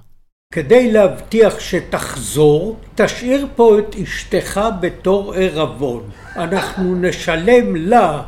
[0.54, 6.02] כדי להבטיח שתחזור, תשאיר פה את אשתך בתור ערבון.
[6.36, 8.22] אנחנו נשלם לה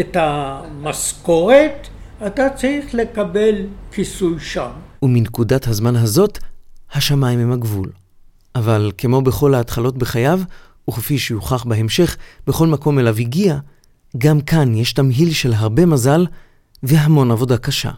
[0.00, 1.88] את המשכורת,
[2.26, 3.54] אתה צריך לקבל
[3.92, 4.70] כיסוי שם.
[5.02, 6.38] ומנקודת הזמן הזאת,
[6.92, 7.90] השמיים הם הגבול.
[8.54, 10.40] אבל כמו בכל ההתחלות בחייו,
[10.90, 13.58] וכפי שיוכח בהמשך, בכל מקום אליו הגיע,
[14.18, 16.26] גם כאן יש תמהיל של הרבה מזל
[16.82, 17.90] והמון עבודה קשה.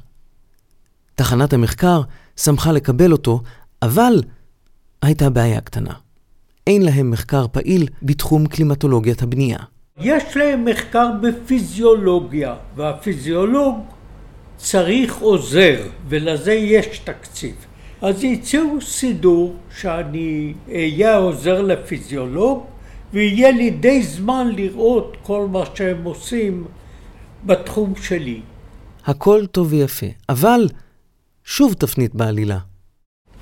[1.15, 2.01] תחנת המחקר
[2.37, 3.43] שמחה לקבל אותו,
[3.83, 4.23] אבל
[5.03, 5.93] הייתה בעיה קטנה.
[6.67, 9.59] אין להם מחקר פעיל בתחום קלימטולוגיית הבנייה.
[10.01, 13.85] יש להם מחקר בפיזיולוגיה, והפיזיולוג
[14.57, 17.55] צריך עוזר, ולזה יש תקציב.
[18.01, 22.67] אז הציעו סידור שאני אהיה עוזר לפיזיולוג,
[23.17, 26.65] ויהיה לי די זמן לראות כל מה שהם עושים
[27.47, 28.41] בתחום שלי.
[29.05, 30.69] הכל טוב ויפה, אבל
[31.45, 32.59] שוב תפנית בעלילה.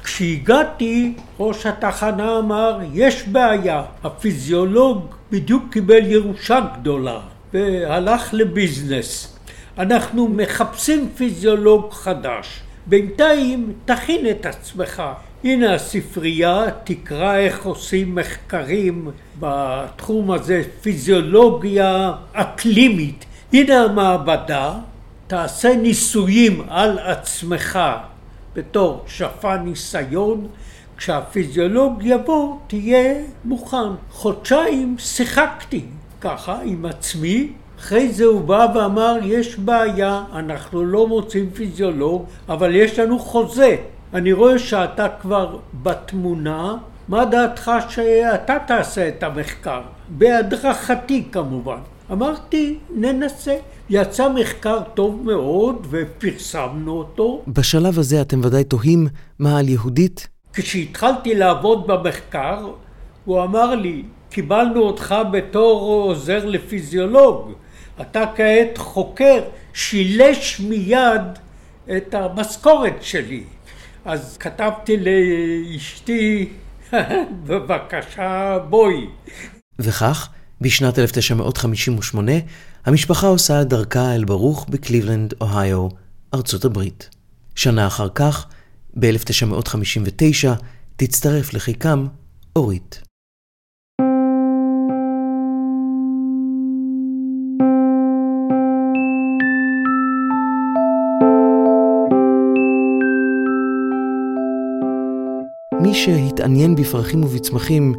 [0.04, 7.20] כשהגעתי, ראש התחנה אמר, יש בעיה, הפיזיולוג בדיוק קיבל ירושה גדולה
[7.52, 9.38] והלך לביזנס.
[9.78, 12.60] אנחנו מחפשים פיזיולוג חדש.
[12.86, 15.02] בינתיים תכין את עצמך.
[15.44, 23.24] הנה הספרייה, תקרא איך עושים מחקרים בתחום הזה, פיזיולוגיה אקלימית.
[23.52, 24.72] הנה המעבדה,
[25.26, 27.78] תעשה ניסויים על עצמך
[28.54, 30.46] בתור שפן ניסיון,
[30.96, 33.76] כשהפיזיולוג יבוא תהיה מוכן.
[34.10, 35.84] חודשיים שיחקתי
[36.20, 42.74] ככה עם עצמי, אחרי זה הוא בא ואמר יש בעיה, אנחנו לא מוצאים פיזיולוג, אבל
[42.74, 43.76] יש לנו חוזה.
[44.14, 46.76] אני רואה שאתה כבר בתמונה,
[47.08, 49.82] מה דעתך שאתה תעשה את המחקר?
[50.08, 51.78] בהדרכתי כמובן.
[52.12, 53.56] אמרתי, ננסה.
[53.90, 57.42] יצא מחקר טוב מאוד ופרסמנו אותו.
[57.48, 59.06] בשלב הזה אתם ודאי תוהים
[59.38, 60.28] מה על יהודית?
[60.52, 62.68] כשהתחלתי לעבוד במחקר,
[63.24, 67.52] הוא אמר לי, קיבלנו אותך בתור עוזר לפיזיולוג.
[68.00, 69.40] אתה כעת חוקר,
[69.72, 71.22] שילש מיד
[71.96, 73.44] את המשכורת שלי.
[74.04, 76.48] אז כתבתי לאשתי,
[77.46, 79.06] בבקשה בואי.
[79.78, 80.28] וכך,
[80.60, 82.32] בשנת 1958,
[82.84, 85.88] המשפחה עושה דרכה אל ברוך בקליבלנד, אוהיו,
[86.34, 87.10] ארצות הברית.
[87.54, 88.46] שנה אחר כך,
[89.00, 90.48] ב-1959,
[90.96, 92.06] תצטרף לחיקם
[92.56, 93.02] אורית.
[105.84, 107.94] מי שהתעניין בפרחים ובצמחים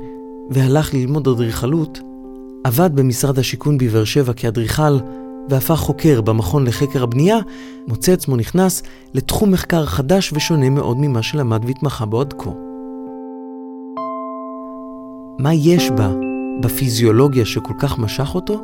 [0.50, 2.00] והלך ללמוד אדריכלות,
[2.64, 5.00] עבד במשרד השיכון בבאר שבע כאדריכל
[5.50, 7.38] והפך חוקר במכון לחקר הבנייה,
[7.88, 12.50] מוצא עצמו נכנס לתחום מחקר חדש ושונה מאוד ממה שלמד והתמחה בו עד כה.
[15.40, 16.14] מה יש בה,
[16.62, 18.62] בפיזיולוגיה שכל כך משך אותו?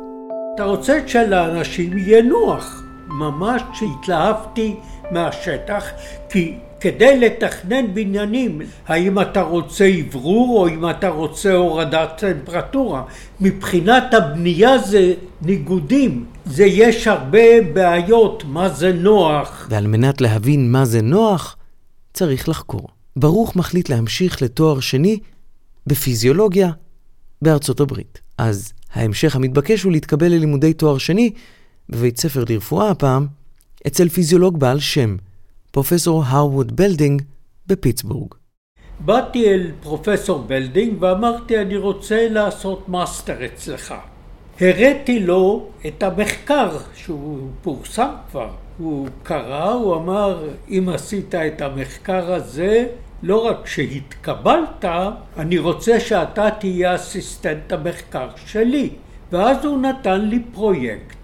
[0.54, 2.82] אתה רוצה שלאנשים יהיה נוח.
[3.08, 4.76] ממש התלהבתי
[5.10, 5.84] מהשטח,
[6.28, 13.02] כי כדי לתכנן בניינים, האם אתה רוצה אוורור או אם אתה רוצה הורדת טמפרטורה.
[13.40, 19.66] מבחינת הבנייה זה ניגודים, זה יש הרבה בעיות, מה זה נוח.
[19.70, 21.56] ועל מנת להבין מה זה נוח,
[22.12, 22.88] צריך לחקור.
[23.16, 25.18] ברוך מחליט להמשיך לתואר שני
[25.86, 26.70] בפיזיולוגיה
[27.42, 28.20] בארצות הברית.
[28.38, 31.30] אז ההמשך המתבקש הוא להתקבל ללימודי תואר שני
[31.88, 33.26] בבית ספר לרפואה הפעם,
[33.86, 35.16] אצל פיזיולוג בעל שם,
[35.72, 37.22] פרופסור הרווד בלדינג
[37.66, 38.34] בפיטסבורג.
[39.00, 43.94] באתי אל פרופסור בלדינג ואמרתי אני רוצה לעשות מאסטר אצלך.
[44.60, 48.50] הראתי לו את המחקר שהוא פורסם כבר.
[48.78, 52.86] הוא קרא, הוא אמר אם עשית את המחקר הזה
[53.22, 54.84] לא רק שהתקבלת,
[55.36, 58.90] אני רוצה שאתה תהיה אסיסטנט המחקר שלי.
[59.32, 61.21] ואז הוא נתן לי פרויקט.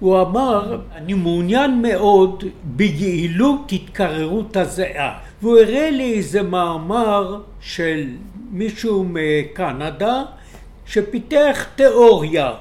[0.00, 5.18] הוא אמר, אני מעוניין מאוד ביעילות התקררות הזיעה.
[5.42, 8.08] והוא הראה לי איזה מאמר של
[8.50, 10.22] מישהו מקנדה
[10.86, 12.52] שפיתח תיאוריה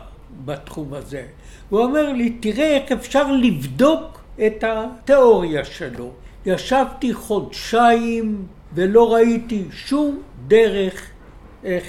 [0.45, 1.23] בתחום הזה.
[1.69, 6.11] הוא אומר לי, תראה איך אפשר לבדוק את התיאוריה שלו.
[6.45, 11.01] ישבתי חודשיים ולא ראיתי שום דרך
[11.63, 11.85] איך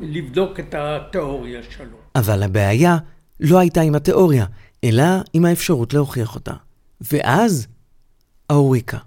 [0.00, 1.96] לבדוק את התיאוריה שלו.
[2.14, 2.96] אבל הבעיה
[3.40, 4.44] לא הייתה עם התיאוריה,
[4.84, 6.54] אלא עם האפשרות להוכיח אותה.
[7.00, 7.66] ואז,
[8.50, 8.98] האוריקה.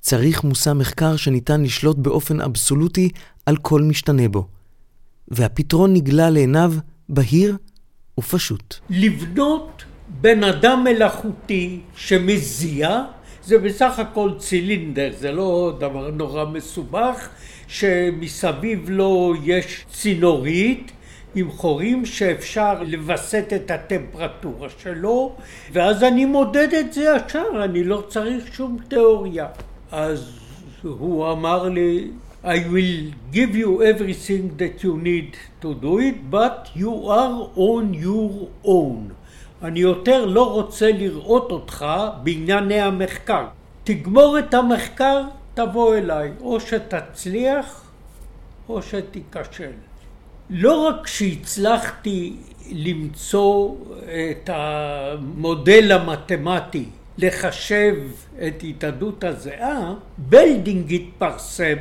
[0.00, 3.10] צריך מושא מחקר שניתן לשלוט באופן אבסולוטי
[3.46, 4.46] על כל משתנה בו.
[5.28, 6.72] והפתרון נגלה לעיניו
[7.08, 7.56] בהיר
[8.18, 8.74] ופשוט.
[8.90, 9.84] לבנות
[10.20, 13.02] בן אדם מלאכותי שמזיע,
[13.44, 17.28] זה בסך הכל צילינדר, זה לא דבר נורא מסובך,
[17.68, 20.92] שמסביב לו יש צינורית
[21.38, 25.32] עם חורים שאפשר לווסת את הטמפרטורה שלו,
[25.72, 29.46] ואז אני מודד את זה ישר, אני לא צריך שום תיאוריה.
[29.92, 30.38] אז
[30.82, 32.10] הוא אמר לי,
[32.44, 37.94] I will give you everything that you need to do it, but you are on
[38.04, 39.12] your own.
[39.62, 41.86] אני יותר לא רוצה לראות אותך
[42.22, 43.46] בענייני המחקר.
[43.84, 45.22] תגמור את המחקר,
[45.54, 47.82] תבוא אליי, או שתצליח
[48.68, 49.87] או שתיכשל.
[50.50, 52.36] לא רק שהצלחתי
[52.72, 56.84] למצוא את המודל המתמטי
[57.18, 57.94] לחשב
[58.46, 61.76] את התאדות הזיעה, בלדינג התפרסם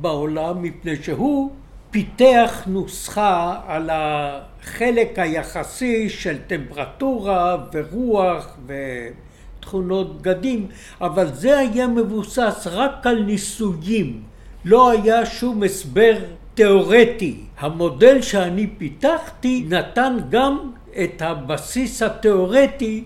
[0.00, 1.50] בעולם מפני שהוא
[1.90, 10.66] פיתח נוסחה על החלק היחסי של טמפרטורה ורוח ותכונות בגדים,
[11.00, 14.22] אבל זה היה מבוסס רק על ניסויים,
[14.64, 16.16] לא היה שום הסבר
[16.60, 17.34] תיאורטי.
[17.58, 20.70] המודל שאני פיתחתי נתן גם
[21.04, 23.04] את הבסיס התיאורטי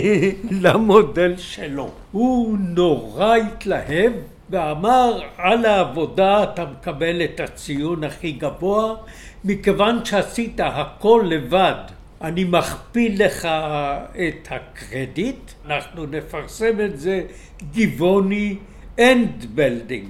[0.64, 1.90] למודל שלו.
[2.12, 4.12] הוא נורא התלהב
[4.50, 8.94] ואמר על העבודה אתה מקבל את הציון הכי גבוה
[9.44, 11.82] מכיוון שעשית הכל לבד
[12.20, 13.48] אני מכפיל לך
[14.12, 17.22] את הקרדיט אנחנו נפרסם את זה
[17.74, 18.56] גבעוני
[18.98, 20.08] and בלדינג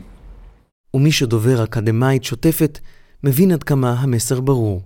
[0.97, 2.79] ומי שדובר אקדמאית שוטפת
[3.25, 4.83] מבין עד כמה המסר ברור.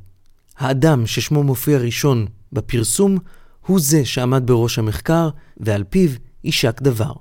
[0.59, 3.18] האדם ששמו מופיע ראשון בפרסום
[3.66, 6.11] הוא זה שעמד בראש המחקר ועל פיו
[6.44, 7.12] יישק דבר.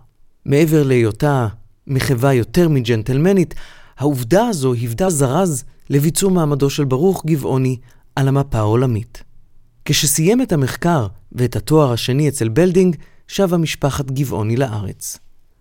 [0.46, 1.48] מעבר להיותה
[1.88, 3.56] מחווה יותר מג'נטלמנית,
[3.98, 7.78] העובדה הזו היוותה זרז לביצור מעמדו של ברוך גבעוני
[8.16, 9.24] על המפה העולמית.
[9.86, 12.96] כשסיים את המחקר ואת התואר השני אצל בלדינג,
[13.28, 15.20] שבה משפחת גבעוני לארץ.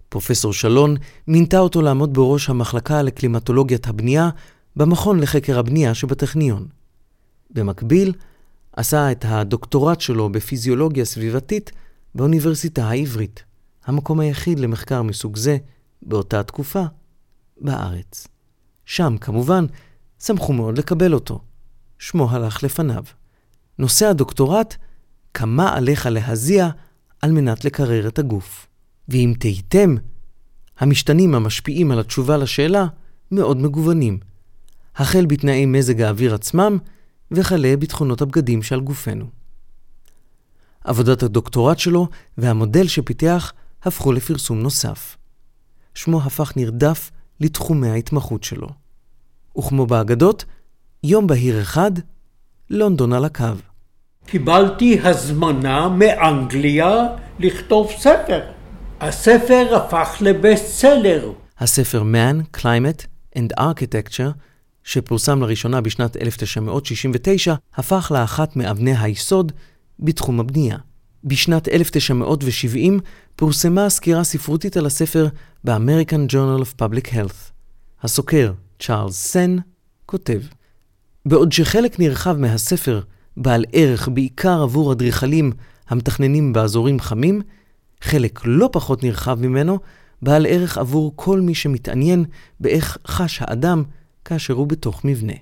[0.09, 4.31] פרופסור שלון מינתה אותו לעמוד בראש המחלקה לקלימטולוגיית הבנייה
[4.77, 6.67] במכון לחקר הבנייה שבטכניון.
[7.51, 8.13] במקביל,
[8.73, 11.73] עשה את הדוקטורט שלו בפיזיולוגיה סביבתית
[12.15, 13.45] באוניברסיטה העברית,
[13.85, 15.57] המקום היחיד למחקר מסוג זה
[16.03, 16.83] באותה תקופה
[17.61, 18.29] בארץ.
[18.85, 19.67] שם, כמובן,
[20.19, 21.41] שמחו מאוד לקבל אותו.
[21.99, 23.05] שמו הלך לפניו.
[23.79, 24.77] נושא הדוקטורט,
[25.35, 26.69] כמה עליך להזיע
[27.23, 28.68] על מנת לקרר את הגוף.
[29.09, 29.95] ואם תהיתם,
[30.79, 32.87] המשתנים המשפיעים על התשובה לשאלה
[33.31, 34.19] מאוד מגוונים,
[34.97, 36.79] החל בתנאי מזג האוויר עצמם
[37.31, 39.25] וכלה בתכונות הבגדים שעל גופנו.
[40.85, 45.17] עבודת הדוקטורט שלו והמודל שפיתח הפכו לפרסום נוסף.
[45.95, 48.69] שמו הפך נרדף לתחומי ההתמחות שלו.
[49.59, 50.45] וכמו באגדות,
[51.05, 51.91] יום בהיר אחד,
[52.71, 53.45] לונדון על הקו.
[54.27, 57.07] קיבלתי הזמנה מאנגליה
[57.39, 58.58] לכתוב ספר.
[59.01, 61.33] הספר הפך לבסט סלר.
[61.59, 63.07] הספר Man, Climate
[63.37, 64.33] and Architecture,
[64.85, 69.53] שפורסם לראשונה בשנת 1969, הפך לאחת מאבני היסוד
[70.01, 70.77] בתחום הבנייה.
[71.25, 73.01] בשנת 1970
[73.37, 75.29] פורסמה סקירה ספרותית על הספר
[75.65, 77.53] ב-American Journal of Public Health.
[78.03, 79.57] הסוקר, צ'ארלס סן,
[80.07, 80.41] כותב
[81.27, 83.01] בעוד שחלק נרחב מהספר
[83.37, 85.53] בעל ערך בעיקר עבור אדריכלים
[85.89, 87.43] המתכננים באזורים חמים,
[88.01, 89.79] חלק לא פחות נרחב ממנו
[90.23, 92.25] בעל ערך עבור כל מי שמתעניין
[92.61, 93.83] באיך חש האדם
[94.25, 95.33] כאשר הוא בתוך מבנה.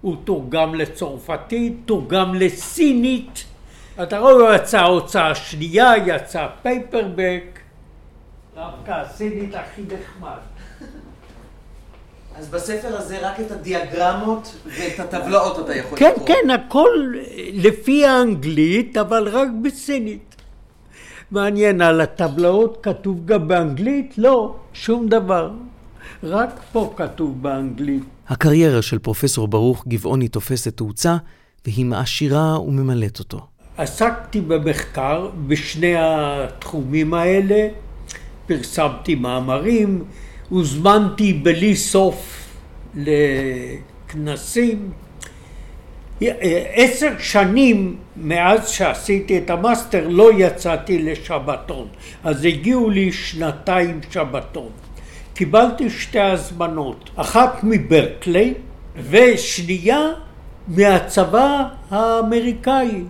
[0.00, 3.44] הוא תורגם לצרפתית, תורגם לסינית.
[4.02, 7.58] אתה רואה, יצאה הוצאה שנייה, יצא פייפרבק.
[8.54, 10.38] דווקא הסינית הכי נחמד.
[12.36, 16.26] אז בספר הזה רק את הדיאגרמות ואת הטבלאות אתה יכול כן, לקרוא.
[16.26, 17.12] כן, כן, הכל
[17.52, 20.33] לפי האנגלית, אבל רק בסינית.
[21.34, 24.14] מעניין, על הטבלאות כתוב גם באנגלית?
[24.18, 25.50] לא, שום דבר.
[26.22, 28.02] רק פה כתוב באנגלית.
[28.28, 31.16] הקריירה של פרופסור ברוך גבעוני תופסת תאוצה,
[31.66, 33.46] והיא מעשירה וממלאת אותו.
[33.76, 37.68] עסקתי במחקר בשני התחומים האלה,
[38.46, 40.04] פרסמתי מאמרים,
[40.48, 42.48] הוזמנתי בלי סוף
[42.94, 44.90] לכנסים.
[46.74, 51.88] עשר שנים מאז שעשיתי את המאסטר לא יצאתי לשבתון,
[52.24, 54.68] אז הגיעו לי שנתיים שבתון.
[55.34, 58.54] קיבלתי שתי הזמנות, אחת מברקלי
[59.10, 60.08] ושנייה
[60.68, 63.02] מהצבא האמריקאי,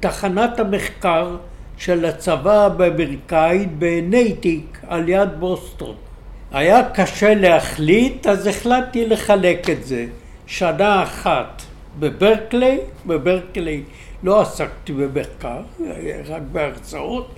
[0.00, 1.36] תחנת המחקר
[1.78, 5.94] של הצבא האמריקאי בנייטיק על יד בוסטון.
[6.52, 10.06] היה קשה להחליט, אז החלטתי לחלק את זה.
[10.46, 11.62] שנה אחת
[11.98, 13.82] בברקלי, בברקלי
[14.22, 15.60] לא עסקתי במחקר,
[16.26, 17.34] רק בהרצאות,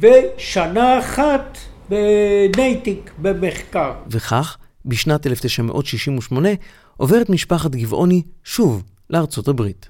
[0.00, 3.92] ושנה אחת בנייטיק במחקר.
[4.10, 6.48] וכך, בשנת 1968
[6.96, 9.88] עוברת משפחת גבעוני שוב לארצות הברית.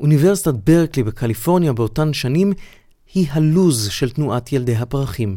[0.00, 2.52] אוניברסיטת ברקלי בקליפורניה באותן שנים
[3.14, 5.36] היא הלוז של תנועת ילדי הפרחים,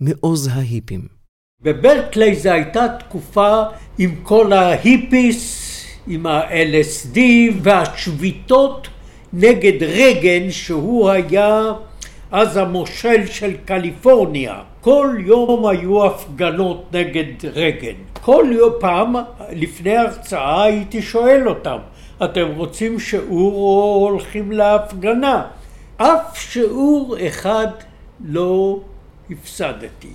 [0.00, 1.00] מעוז ההיפים.
[1.62, 3.62] בברקלי זו הייתה תקופה
[3.98, 5.59] עם כל ההיפיס,
[6.06, 7.18] עם ה-LSD
[7.62, 8.88] והשביתות
[9.32, 11.72] נגד רגן שהוא היה
[12.30, 14.60] אז המושל של קליפורניה.
[14.80, 17.94] כל יום היו הפגנות נגד רגן.
[18.22, 19.14] כל יום פעם
[19.52, 21.78] לפני הרצאה הייתי שואל אותם,
[22.24, 25.42] אתם רוצים שיעור או הולכים להפגנה?
[25.96, 27.66] אף שיעור אחד
[28.24, 28.80] לא
[29.30, 30.08] הפסדתי.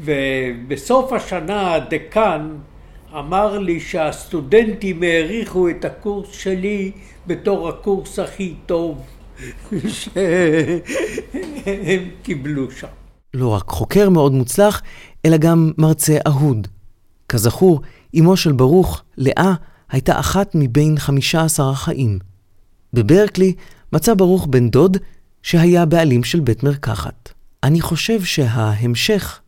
[0.00, 2.48] ובסוף השנה הדקן
[3.14, 6.92] אמר לי שהסטודנטים העריכו את הקורס שלי
[7.26, 9.00] בתור הקורס הכי טוב
[9.88, 10.10] שהם
[12.22, 12.86] קיבלו שם.
[13.34, 14.82] לא רק חוקר מאוד מוצלח,
[15.26, 16.68] אלא גם מרצה אהוד.
[17.28, 17.80] כזכור,
[18.18, 19.54] אמו של ברוך, לאה,
[19.90, 22.18] הייתה אחת מבין חמישה עשר החיים.
[22.92, 23.54] בברקלי
[23.92, 24.96] מצא ברוך בן דוד
[25.42, 27.32] שהיה בעלים של בית מרקחת.
[27.62, 29.40] אני חושב שההמשך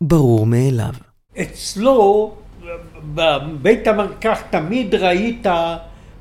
[0.00, 0.94] ברור מאליו.
[1.40, 2.34] אצלו,
[3.04, 5.46] בבית המרקחת תמיד ראית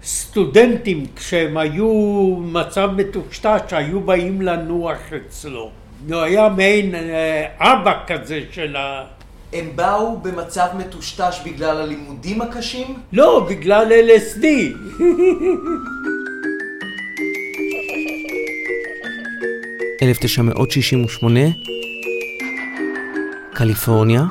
[0.03, 5.71] סטודנטים כשהם היו במצב מטושטש, שהיו באים לנוח אצלו.
[6.09, 9.03] הוא היה מעין אה, אבא כזה של ה...
[9.53, 12.87] הם באו במצב מטושטש בגלל הלימודים הקשים?
[13.13, 14.45] לא, בגלל LSD.
[20.01, 21.25] ב-1968,
[23.53, 24.23] קליפורניה,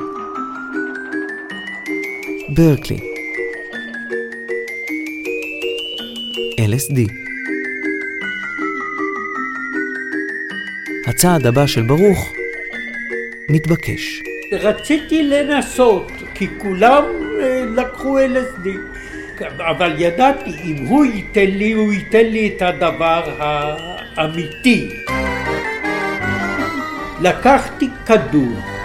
[2.54, 2.98] ברקלי.
[6.60, 7.12] LSD.
[11.08, 12.32] הצעד הבא של ברוך
[13.48, 14.22] מתבקש.
[14.52, 17.04] רציתי לנסות, כי כולם
[17.42, 18.68] אה, לקחו LSD.
[19.58, 24.88] אבל ידעתי, אם הוא ייתן לי, הוא ייתן לי את הדבר האמיתי.
[27.20, 28.79] לקחתי כדור,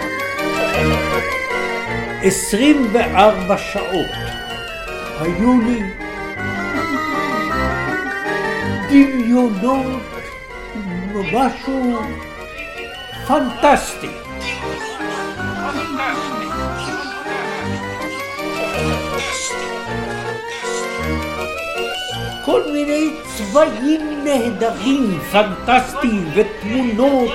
[2.26, 4.10] 24 שעות
[5.20, 5.80] היו לי
[8.88, 10.02] דמיונות,
[11.14, 11.98] משהו
[13.26, 14.06] פנטסטי.
[22.44, 27.30] כל מיני צבעים נהדרים, פנטסטיים ותמונות.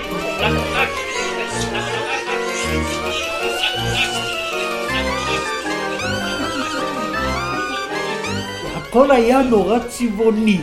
[8.91, 10.57] הכל היה נורא צבעוני.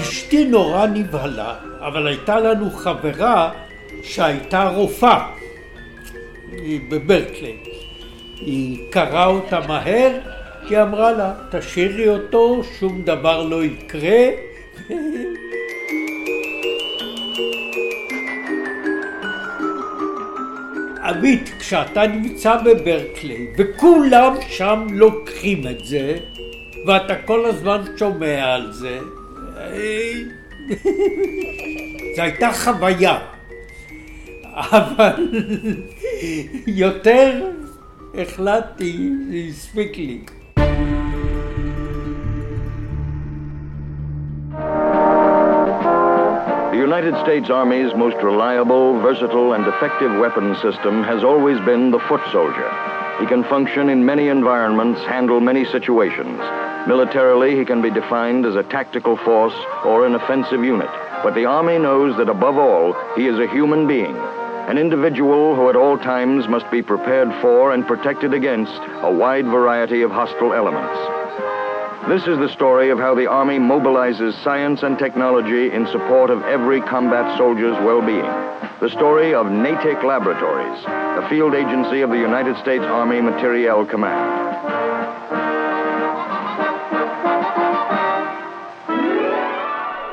[0.00, 3.50] אשתי נורא נבהלה, אבל הייתה לנו חברה
[4.02, 5.26] שהייתה רופאה
[6.88, 7.56] בברקלי.
[8.36, 10.18] היא קראה אותה מהר,
[10.68, 14.26] היא אמרה לה, תשאירי אותו, שום דבר לא יקרה.
[21.10, 26.18] עמית, כשאתה נמצא בברקלי וכולם שם לוקחים את זה
[26.86, 28.98] ואתה כל הזמן שומע על זה
[32.16, 33.18] זו הייתה חוויה.
[34.54, 35.28] אבל
[36.66, 37.50] יותר
[38.14, 40.18] החלטתי, זה הספיק לי
[46.80, 52.22] United States Army's most reliable, versatile, and effective weapons system has always been the foot
[52.32, 52.70] soldier.
[53.20, 56.38] He can function in many environments, handle many situations.
[56.88, 59.52] Militarily, he can be defined as a tactical force
[59.84, 60.88] or an offensive unit.
[61.22, 65.68] But the Army knows that above all, he is a human being, an individual who
[65.68, 70.54] at all times must be prepared for and protected against a wide variety of hostile
[70.54, 71.19] elements.
[72.08, 76.42] This is the story of how the Army mobilizes science and technology in support of
[76.44, 78.32] every combat soldier's well-being.
[78.80, 80.80] The story of NATIC Laboratories,
[81.20, 84.40] a field agency of the United States Army Materiel Command.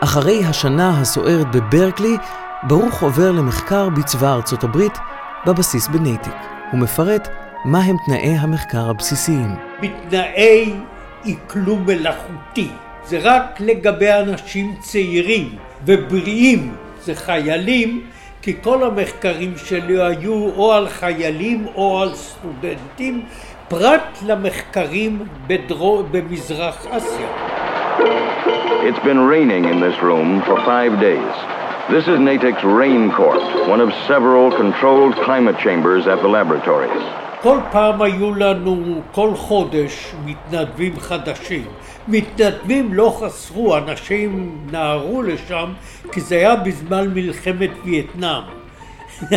[0.04, 2.18] אחרי השנה הסוערת בברקלי,
[2.64, 4.98] ברוך עובר למחקר בצבא ארצות הברית
[5.48, 6.34] בבסיס בנייטיק.
[6.72, 7.28] הוא מפרט
[7.66, 9.56] מהם תנאי המחקר הבסיסיים.
[9.82, 10.74] בתנאי
[11.26, 12.70] אקלום מלאכותי.
[13.04, 15.50] זה רק לגבי אנשים צעירים
[15.86, 18.02] ובריאים, זה חיילים,
[18.42, 23.22] כי כל המחקרים שלי היו או על חיילים או על סטודנטים,
[23.68, 27.28] פרט למחקרים בדרו, במזרח אסיה.
[28.88, 31.36] It's been raining in this room for five days.
[31.90, 37.27] This is NATIC's rain court, one of several controlled climate chambers at the laboratories.
[37.42, 41.66] כל פעם היו לנו, כל חודש, מתנדבים חדשים.
[42.08, 45.74] מתנדבים לא חסרו, אנשים נהרו לשם
[46.12, 48.44] כי זה היה בזמן מלחמת וייטנאם.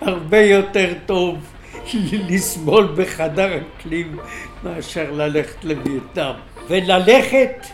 [0.00, 1.38] הרבה יותר טוב
[2.28, 4.16] לסבול בחדר אקלים
[4.64, 6.34] מאשר ללכת לווייטנאם.
[6.68, 7.66] וללכת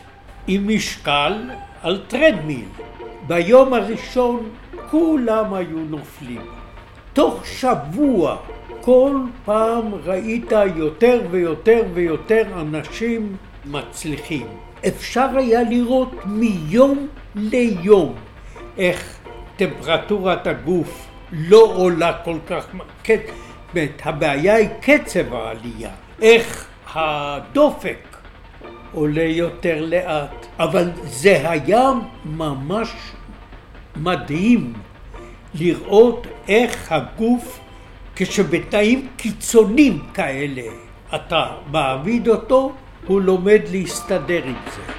[0.47, 1.51] עם משקל
[1.83, 2.65] על טרדמיל.
[3.27, 4.49] ביום הראשון
[4.91, 6.56] כולם היו נופלים.
[7.17, 8.37] תוך שבוע
[8.81, 14.47] כל פעם ראית יותר ויותר ויותר אנשים מצליחים.
[14.89, 18.15] אפשר היה לראות מיום ליום
[18.79, 19.19] איך
[19.57, 22.67] טמפרטורת הגוף לא עולה כל כך...
[23.03, 23.19] כן,
[24.03, 25.91] הבעיה היא קצב העלייה,
[26.23, 28.17] איך הדופק
[28.93, 31.91] עולה יותר לאט, אבל זה היה
[32.25, 32.93] ממש
[33.97, 34.73] מדהים
[35.59, 37.61] לראות איך הגוף
[38.17, 40.63] כשבתנאים קיצוניים כאלה
[41.15, 42.73] אתה מעמיד אותו,
[43.07, 44.93] הוא לומד להסתדר עם זה.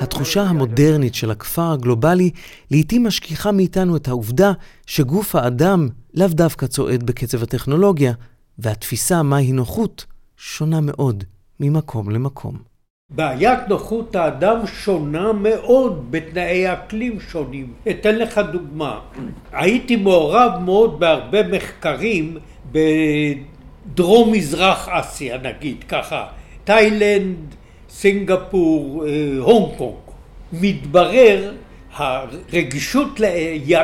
[0.00, 2.30] התחושה המודרנית של הכפר הגלובלי
[2.70, 4.52] לעתים משכיחה מאיתנו את העובדה
[4.86, 8.12] שגוף האדם לאו דווקא צועד בקצב הטכנולוגיה,
[8.58, 10.06] והתפיסה מהי נוחות
[10.36, 11.24] שונה מאוד
[11.60, 12.71] ממקום למקום.
[13.14, 17.72] בעיית נוחות האדם שונה מאוד בתנאי אקלים שונים.
[17.90, 19.00] אתן לך דוגמה.
[19.52, 22.36] הייתי מעורב מאוד בהרבה מחקרים
[22.72, 26.26] בדרום מזרח אסיה נגיד ככה,
[26.64, 27.36] תאילנד,
[27.88, 29.94] סינגפור, אה, הונג קונג.
[30.52, 31.52] מתברר
[31.94, 33.20] הרגישות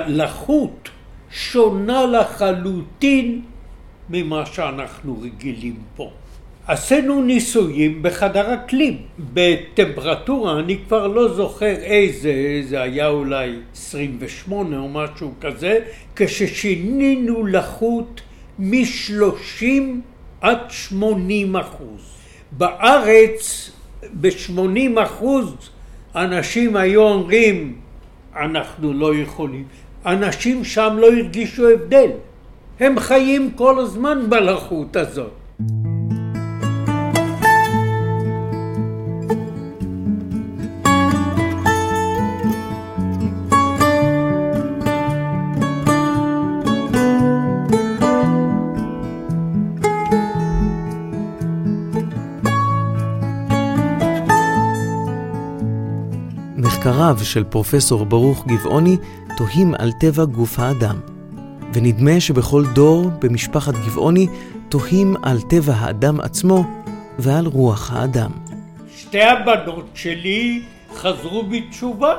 [0.06, 0.88] ללחות
[1.30, 3.42] שונה לחלוטין
[4.10, 6.10] ממה שאנחנו רגילים פה.
[6.68, 12.32] עשינו ניסויים בחדר אקלים, בטמפרטורה, אני כבר לא זוכר איזה,
[12.68, 15.78] זה היה אולי 28 או משהו כזה,
[16.16, 18.20] כששינינו לחות
[18.58, 19.64] מ-30
[20.40, 22.00] עד 80 אחוז.
[22.52, 23.70] בארץ
[24.20, 25.54] ב-80 אחוז
[26.14, 27.76] אנשים היו אומרים
[28.36, 29.64] אנחנו לא יכולים.
[30.06, 32.10] אנשים שם לא הרגישו הבדל.
[32.80, 35.37] הם חיים כל הזמן בלחות הזאת.
[57.08, 58.96] מחקריו של פרופסור ברוך גבעוני
[59.36, 60.96] תוהים על טבע גוף האדם.
[61.72, 64.26] ונדמה שבכל דור במשפחת גבעוני
[64.68, 66.64] תוהים על טבע האדם עצמו
[67.18, 68.30] ועל רוח האדם.
[68.96, 70.62] שתי הבנות שלי
[70.94, 72.14] חזרו בתשובה.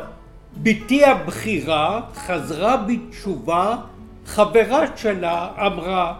[0.58, 3.76] בתי הבכירה חזרה בתשובה,
[4.26, 6.14] חברה שלה אמרה,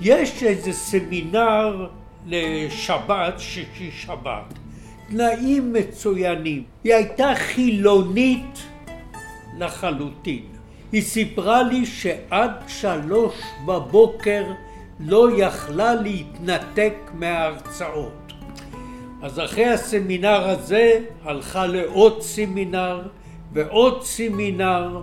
[0.00, 1.86] יש איזה סמינר
[2.26, 4.59] לשבת, שישי שבת,
[5.10, 6.62] תנאים מצוינים.
[6.84, 8.58] היא הייתה חילונית
[9.58, 10.42] לחלוטין.
[10.92, 13.34] היא סיפרה לי שעד שלוש
[13.66, 14.44] בבוקר
[15.00, 18.32] לא יכלה להתנתק מההרצאות.
[19.22, 23.02] אז אחרי הסמינר הזה הלכה לעוד סמינר
[23.52, 25.02] ועוד סמינר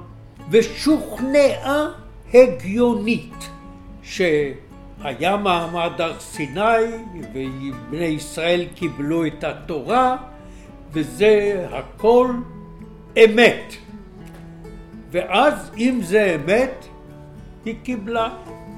[0.51, 1.87] ושוכנעה
[2.33, 3.49] הגיונית
[5.07, 6.85] שהיה מעמד הר סיני
[7.33, 10.17] ובני ישראל קיבלו את התורה
[10.91, 12.31] וזה הכל
[13.25, 13.73] אמת.
[15.11, 16.85] ואז אם זה אמת,
[17.65, 18.29] היא קיבלה.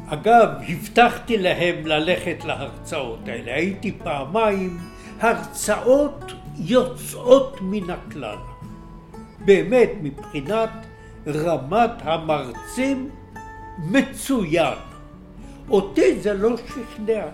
[0.08, 3.54] אגב, הבטחתי להם ללכת להרצאות האלה.
[3.54, 4.78] הייתי פעמיים,
[5.20, 8.38] הרצאות יוצאות מן הכלל.
[9.46, 10.70] באמת, מבחינת
[11.28, 13.10] רמת המרצים,
[13.78, 14.89] מצוין.
[15.72, 17.26] אותי זה לא שכנע.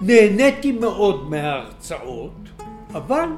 [0.00, 2.48] נהניתי מאוד מההרצאות,
[2.94, 3.28] אבל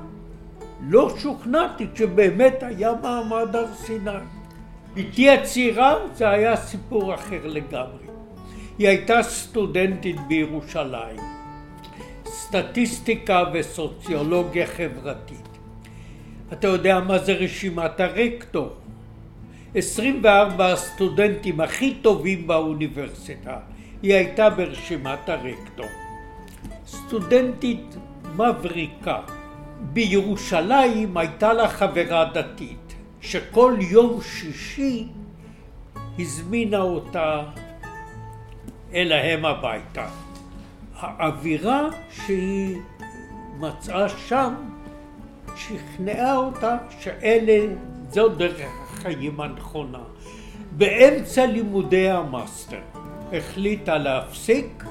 [0.81, 4.11] לא שוכנעתי שבאמת היה מעמד הר סיני.
[4.95, 8.09] בתי הצעירה זה היה סיפור אחר לגמרי.
[8.79, 11.21] היא הייתה סטודנטית בירושלים,
[12.27, 15.49] סטטיסטיקה וסוציולוגיה חברתית.
[16.53, 18.69] אתה יודע מה זה רשימת הרקטור?
[19.75, 23.57] 24 הסטודנטים הכי טובים באוניברסיטה,
[24.03, 25.87] היא הייתה ברשימת הרקטור.
[26.87, 27.97] סטודנטית
[28.37, 29.21] מבריקה.
[29.81, 32.95] בירושלים הייתה לה חברה דתית.
[33.21, 35.09] שכל יום שישי
[36.19, 37.43] הזמינה אותה
[38.95, 40.07] אליהם הביתה.
[40.97, 42.77] האווירה שהיא
[43.59, 44.55] מצאה שם
[45.57, 47.75] שכנעה אותה שאלה,
[48.11, 50.03] זו דרך החיים הנכונה.
[50.73, 52.81] באמצע לימודי המאסטר
[53.33, 54.85] החליטה להפסיק,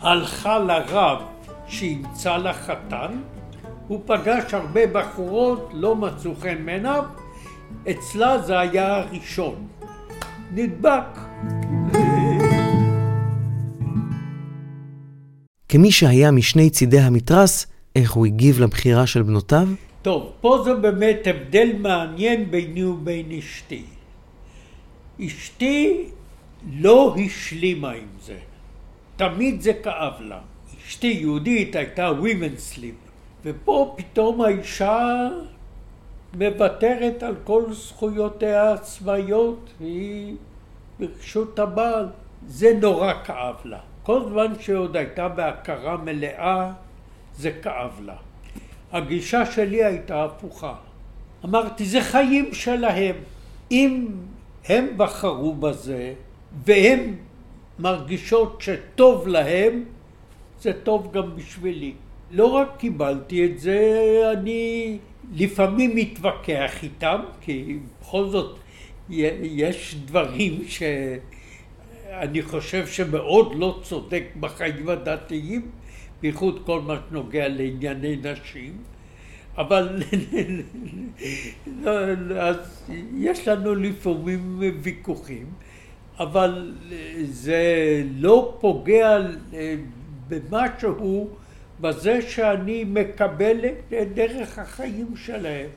[0.00, 1.18] הלכה לרב
[1.66, 3.20] שימצא לה חתן,
[3.88, 7.04] הוא פגש הרבה בחורות, לא מצאו חן מעיניו,
[7.90, 9.66] אצלה זה היה הראשון.
[10.54, 11.18] נדבק.
[15.68, 19.68] כמי שהיה משני צידי המתרס, איך הוא הגיב לבחירה של בנותיו?
[20.02, 23.82] טוב, פה זה באמת הבדל מעניין ביני ובין אשתי.
[25.26, 26.06] אשתי
[26.72, 28.38] לא השלימה עם זה.
[29.16, 30.38] תמיד זה כאב לה.
[30.86, 33.10] אשתי יהודית הייתה women's sleep,
[33.44, 35.28] ופה פתאום האישה
[36.34, 40.34] מוותרת על כל זכויותיה העצמאיות, והיא
[40.98, 42.06] ברשות הבעל.
[42.46, 43.78] זה נורא כאב לה.
[44.02, 46.72] כל זמן שעוד הייתה בהכרה מלאה,
[47.36, 48.16] זה כאב לה.
[48.92, 50.74] הגישה שלי הייתה הפוכה.
[51.44, 53.14] אמרתי, זה חיים שלהם.
[53.70, 54.06] אם
[54.68, 56.14] הם בחרו בזה,
[56.64, 57.14] והם
[57.78, 59.84] מרגישות שטוב להם,
[60.60, 61.92] זה טוב גם בשבילי.
[62.30, 64.98] לא רק קיבלתי את זה, אני
[65.34, 68.58] לפעמים מתווכח איתם, כי בכל זאת
[69.08, 75.70] יש דברים שאני חושב שמאוד לא צודק בחיים הדתיים,
[76.20, 78.76] בייחוד כל מה שנוגע לענייני נשים,
[79.58, 80.02] אבל
[82.40, 85.46] אז יש לנו לפעמים ויכוחים,
[86.18, 86.74] אבל
[87.24, 87.64] זה
[88.16, 89.18] לא פוגע
[90.28, 91.28] במשהו
[91.80, 95.68] בזה שאני מקבל את דרך החיים שלהם.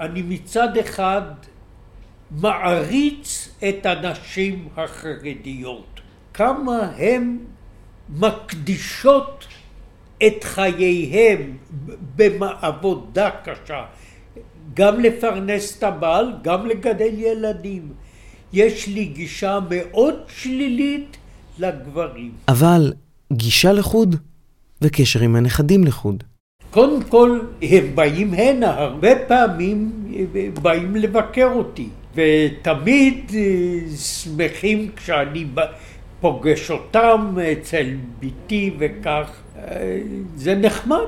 [0.00, 1.22] אני מצד אחד
[2.30, 6.00] מעריץ את הנשים החרדיות,
[6.34, 7.38] כמה הן
[8.08, 9.46] מקדישות
[10.26, 11.56] את חייהם
[12.16, 13.84] בעבודה קשה,
[14.74, 17.92] גם לפרנס את הבעל, גם לגדל ילדים.
[18.52, 21.16] יש לי גישה מאוד שלילית
[21.58, 22.32] לגברים.
[22.48, 22.92] אבל
[23.32, 24.16] גישה לחוד
[24.82, 26.24] וקשר עם הנכדים לחוד.
[26.70, 29.90] קודם כל, הם באים הנה, הרבה פעמים
[30.62, 35.46] באים לבקר אותי, ותמיד אה, שמחים כשאני
[36.20, 37.86] פוגש אותם אצל
[38.18, 40.00] ביתי וכך, אה,
[40.36, 41.06] זה נחמד.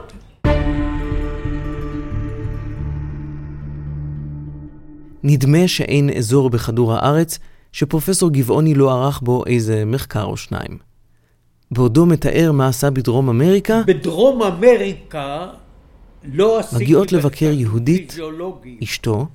[5.24, 7.38] נדמה שאין אזור בכדור הארץ
[7.72, 10.78] שפרופסור גבעוני לא ערך בו איזה מחקר או שניים.
[11.70, 13.80] בעודו מתאר מה עשה בדרום אמריקה?
[13.86, 15.46] בדרום אמריקה
[16.24, 18.78] לא עשיתי מגיעות לבקר יהודית, פיזיולוגיים.
[18.82, 19.26] אשתו,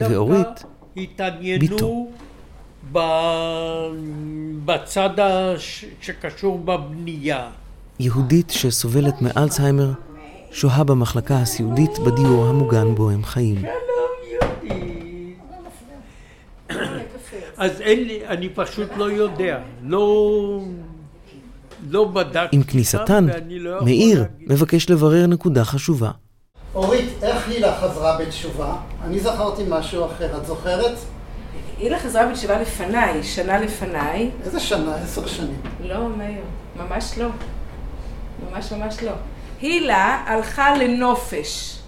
[0.00, 0.64] ואורית,
[1.60, 2.08] בתו.
[2.92, 2.98] ב-
[4.64, 7.50] בצד הש- שקשור בבנייה.
[8.00, 9.92] יהודית שסובלת מאלצהיימר,
[10.50, 13.62] שוהה במחלקה הסיעודית בדיור המוגן בו הם חיים.
[17.56, 19.58] אז אין לי, אני פשוט לא יודע.
[19.82, 20.60] לא...
[21.90, 22.56] לא בדקתי.
[22.56, 24.52] עם כניסתן, לא מאיר להגיד.
[24.52, 26.10] מבקש לברר נקודה חשובה.
[26.74, 28.76] אורית, איך הילה חזרה בתשובה?
[29.04, 30.98] אני זכרתי משהו אחר, את זוכרת?
[31.78, 34.30] הילה חזרה בתשובה לפניי, שנה לפניי.
[34.44, 34.94] איזה שנה?
[34.94, 35.60] עשר שנים.
[35.84, 36.42] לא, מאיר,
[36.76, 37.28] ממש לא.
[38.50, 39.12] ממש ממש לא.
[39.60, 41.78] הילה הלכה לנופש,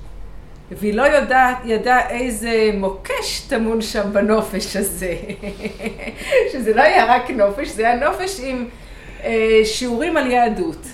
[0.71, 5.17] והיא לא יודעת, ידעה איזה מוקש טמון שם בנופש הזה.
[6.53, 8.69] שזה לא היה רק נופש, זה היה נופש עם
[9.25, 10.87] אה, שיעורים על יהדות.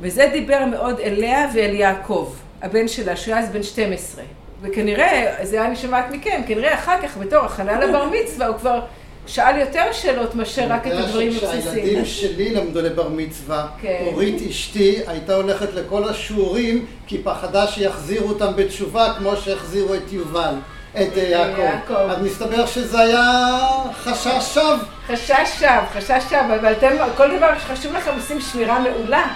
[0.00, 4.24] וזה דיבר מאוד אליה ואל יעקב, הבן שלה, שהוא היה אז בן 12.
[4.62, 8.80] וכנראה, זה אני שומעת מכם, כנראה אחר כך בתור הכנה לבר מצווה, הוא כבר
[9.26, 11.60] שאל יותר שאלות מאשר רק את הדברים הבסיסיים.
[11.62, 14.02] כשהילדים שלי למדו לבר מצווה, כן.
[14.06, 20.54] אורית אשתי הייתה הולכת לכל השיעורים כי פחדה שיחזירו אותם בתשובה כמו שהחזירו את יובל,
[20.92, 21.58] את אה, יעקב.
[21.58, 21.92] יעקב.
[21.94, 23.58] אז מסתבר שזה היה
[23.92, 24.76] חשש שווא.
[25.06, 29.26] חשש שווא, חשש שווא, אבל אתם, כל דבר שחשוב לכם עושים שמירה מעולה.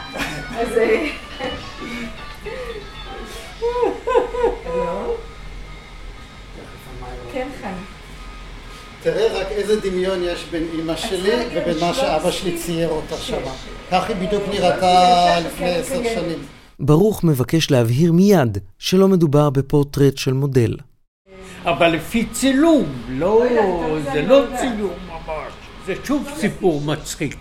[0.59, 0.79] אז...
[0.79, 1.07] אה?
[7.33, 7.90] כן, חיים.
[9.03, 13.37] תראה רק איזה דמיון יש בין אימא שלי ובין מה שאבא שלי צייר אותה שם.
[13.91, 16.39] כך היא בדיוק נראתה לפני עשר שנים.
[16.81, 20.77] ברוך מבקש להבהיר מיד שלא מדובר בפורטרט של מודל.
[21.65, 23.45] אבל לפי צילום, לא,
[23.87, 24.57] אבל זה לא לא.
[24.57, 25.53] צילום ממש.
[25.87, 27.37] זה שוב סיפור מצחיק.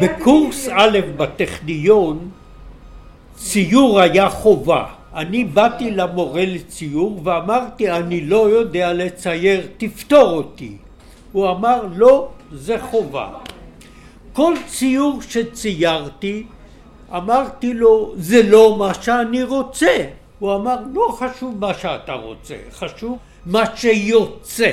[0.00, 2.30] בקורס א' בטכניון
[3.36, 4.84] ציור היה חובה.
[5.16, 10.76] אני באתי למורה לציור ואמרתי אני לא יודע לצייר, תפתור אותי.
[11.32, 13.28] הוא אמר לא, זה חובה.
[14.32, 16.46] כל ציור שציירתי
[17.16, 20.04] אמרתי לו זה לא מה שאני רוצה.
[20.38, 24.72] הוא אמר לא חשוב מה שאתה רוצה, חשוב מה שיוצא.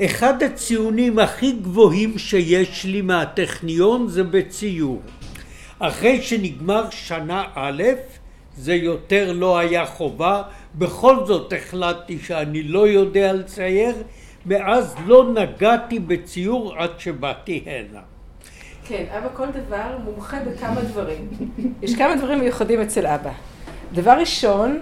[0.00, 5.02] אחד הציונים הכי גבוהים שיש לי מהטכניון זה בציור.
[5.78, 7.82] אחרי שנגמר שנה א',
[8.56, 10.42] זה יותר לא היה חובה,
[10.74, 13.94] בכל זאת החלטתי שאני לא יודע לצייר,
[14.46, 18.00] מאז לא נגעתי בציור עד שבאתי הנה.
[18.88, 21.28] כן, אבא כל דבר מומחה בכמה דברים.
[21.82, 23.32] יש כמה דברים מיוחדים אצל אבא.
[23.92, 24.80] דבר ראשון,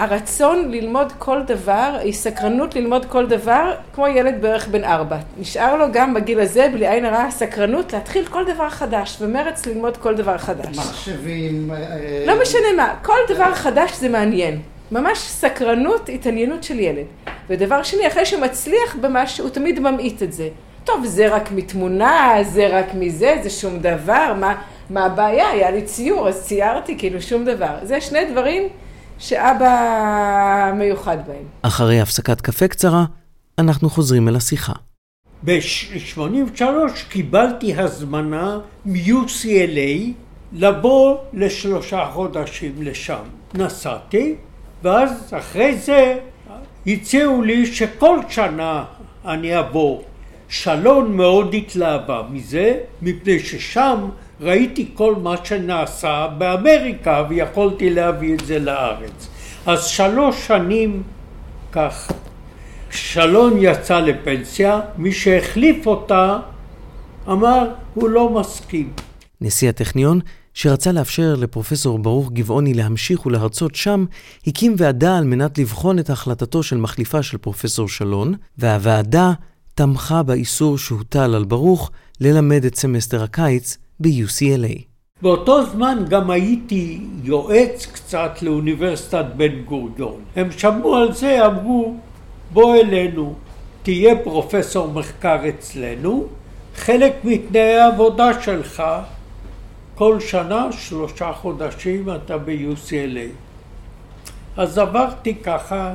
[0.00, 5.16] הרצון ללמוד כל דבר, היא סקרנות ללמוד כל דבר, כמו ילד בערך בן ארבע.
[5.38, 9.96] נשאר לו גם בגיל הזה, בלי עין הרע, סקרנות להתחיל כל דבר חדש, ומרץ ללמוד
[9.96, 10.78] כל דבר חדש.
[10.78, 11.70] מחשבים...
[11.70, 14.60] אה, לא משנה מה, כל דבר חדש זה מעניין.
[14.92, 17.06] ממש סקרנות, התעניינות של ילד.
[17.50, 20.48] ודבר שני, אחרי שהוא מצליח במשהו, הוא תמיד ממעיט את זה.
[20.84, 24.54] טוב, זה רק מתמונה, זה רק מזה, זה שום דבר, מה,
[24.90, 25.50] מה הבעיה?
[25.50, 27.74] היה לי ציור, אז ציירתי, כאילו שום דבר.
[27.82, 28.68] זה שני דברים
[29.20, 31.44] שאבא מיוחד בהם.
[31.62, 33.04] אחרי הפסקת קפה קצרה,
[33.58, 34.72] אנחנו חוזרים אל השיחה.
[35.44, 36.62] ב-83
[37.08, 40.12] קיבלתי הזמנה מ-UCLA
[40.52, 43.22] לבוא לשלושה חודשים לשם.
[43.54, 44.34] נסעתי,
[44.82, 46.18] ואז אחרי זה
[46.86, 48.84] הציעו לי שכל שנה
[49.26, 50.00] אני אבוא.
[50.48, 54.08] שלון מאוד התלהבה מזה, מפני ששם
[54.40, 59.28] ראיתי כל מה שנעשה באמריקה ויכולתי להביא את זה לארץ.
[59.66, 61.02] אז שלוש שנים
[61.72, 62.12] כך.
[62.90, 66.38] שלון יצא לפנסיה, מי שהחליף אותה
[67.28, 68.92] אמר הוא לא מסכים.
[69.40, 70.20] נשיא הטכניון,
[70.54, 74.04] שרצה לאפשר לפרופסור ברוך גבעוני להמשיך ולהרצות שם,
[74.46, 79.32] הקים ועדה על מנת לבחון את החלטתו של מחליפה של פרופסור שלון, והוועדה
[79.74, 84.90] תמכה באיסור שהוטל על ברוך ללמד את סמסטר הקיץ ב-UCLA.
[85.22, 90.20] באותו זמן גם הייתי יועץ קצת לאוניברסיטת בן גוריון.
[90.36, 91.96] הם שמעו על זה, אמרו
[92.52, 93.34] בוא אלינו,
[93.82, 96.26] תהיה פרופסור מחקר אצלנו,
[96.76, 98.82] חלק מתנאי העבודה שלך,
[99.94, 103.30] כל שנה שלושה חודשים אתה ב-UCLA.
[104.56, 105.94] אז עברתי ככה,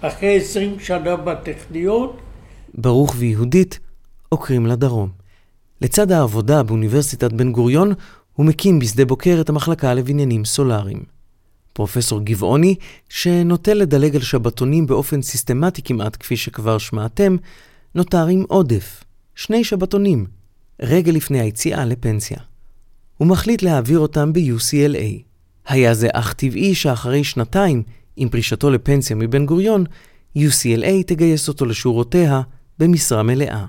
[0.00, 2.12] אחרי עשרים שנה בטכניון,
[2.74, 3.78] ברוך ויהודית
[4.28, 5.15] עוקרים לדרום.
[5.80, 7.92] לצד העבודה באוניברסיטת בן גוריון,
[8.32, 11.02] הוא מקים בשדה בוקר את המחלקה לבניינים סולאריים.
[11.72, 12.74] פרופסור גבעוני,
[13.08, 17.36] שנוטה לדלג על שבתונים באופן סיסטמטי כמעט כפי שכבר שמעתם,
[17.94, 19.04] נותר עם עודף,
[19.34, 20.26] שני שבתונים,
[20.82, 22.38] רגע לפני היציאה לפנסיה.
[23.16, 25.22] הוא מחליט להעביר אותם ב-UCLA.
[25.68, 27.82] היה זה אך טבעי שאחרי שנתיים,
[28.16, 29.84] עם פרישתו לפנסיה מבן גוריון,
[30.38, 32.40] UCLA תגייס אותו לשורותיה
[32.78, 33.64] במשרה מלאה.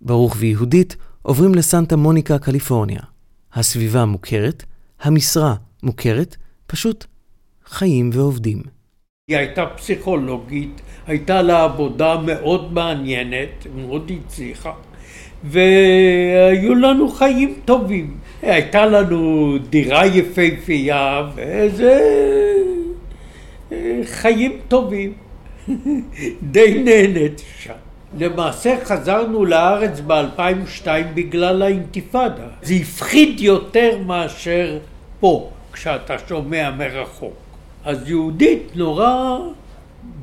[0.00, 3.00] ברוך ויהודית עוברים לסנטה מוניקה, קליפורניה.
[3.54, 4.62] הסביבה מוכרת,
[5.02, 7.04] המשרה מוכרת, פשוט
[7.66, 8.62] חיים ועובדים.
[9.28, 14.72] היא הייתה פסיכולוגית, הייתה לה עבודה מאוד מעניינת, מאוד הצליחה,
[15.44, 18.18] והיו לנו חיים טובים.
[18.42, 22.00] הייתה לנו דירה יפהפייה, וזה
[24.04, 25.12] חיים טובים.
[26.52, 27.81] די נהנית שם.
[28.18, 32.46] למעשה חזרנו לארץ ב-2002 בגלל האינתיפאדה.
[32.62, 34.78] זה הפחיד יותר מאשר
[35.20, 37.34] פה, כשאתה שומע מרחוק.
[37.84, 39.38] אז יהודית נורא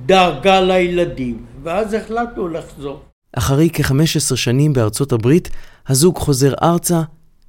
[0.06, 3.02] דאגה לילדים, ואז החלטנו לחזור.
[3.34, 5.50] אחרי כ-15 שנים בארצות הברית,
[5.88, 7.02] הזוג חוזר ארצה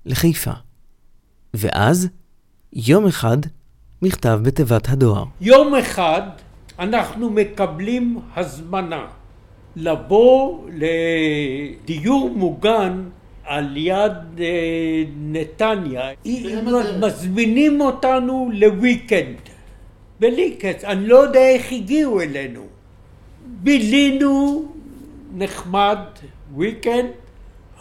[0.06, 0.52] לחיפה.
[1.54, 2.08] ואז,
[2.72, 3.38] יום אחד,
[4.02, 5.24] מכתב בתיבת הדואר.
[5.40, 6.22] יום אחד
[6.78, 9.06] אנחנו מקבלים הזמנה
[9.76, 13.02] לבוא לדיור מוגן
[13.44, 16.10] על יד אה, נתניה.
[17.00, 19.36] מזמינים אותנו לוויקנד.
[20.20, 22.62] בלי קץ, אני לא יודע איך הגיעו אלינו.
[23.46, 24.64] בילינו
[25.34, 25.98] נחמד,
[26.54, 27.10] וויקנד,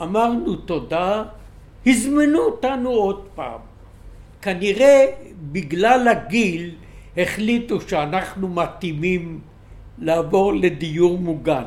[0.01, 1.23] אמרנו תודה,
[1.85, 3.59] הזמנו אותנו עוד פעם.
[4.41, 5.05] כנראה
[5.51, 6.71] בגלל הגיל
[7.17, 9.39] החליטו שאנחנו מתאימים
[9.97, 11.63] לעבור לדיור מוגן.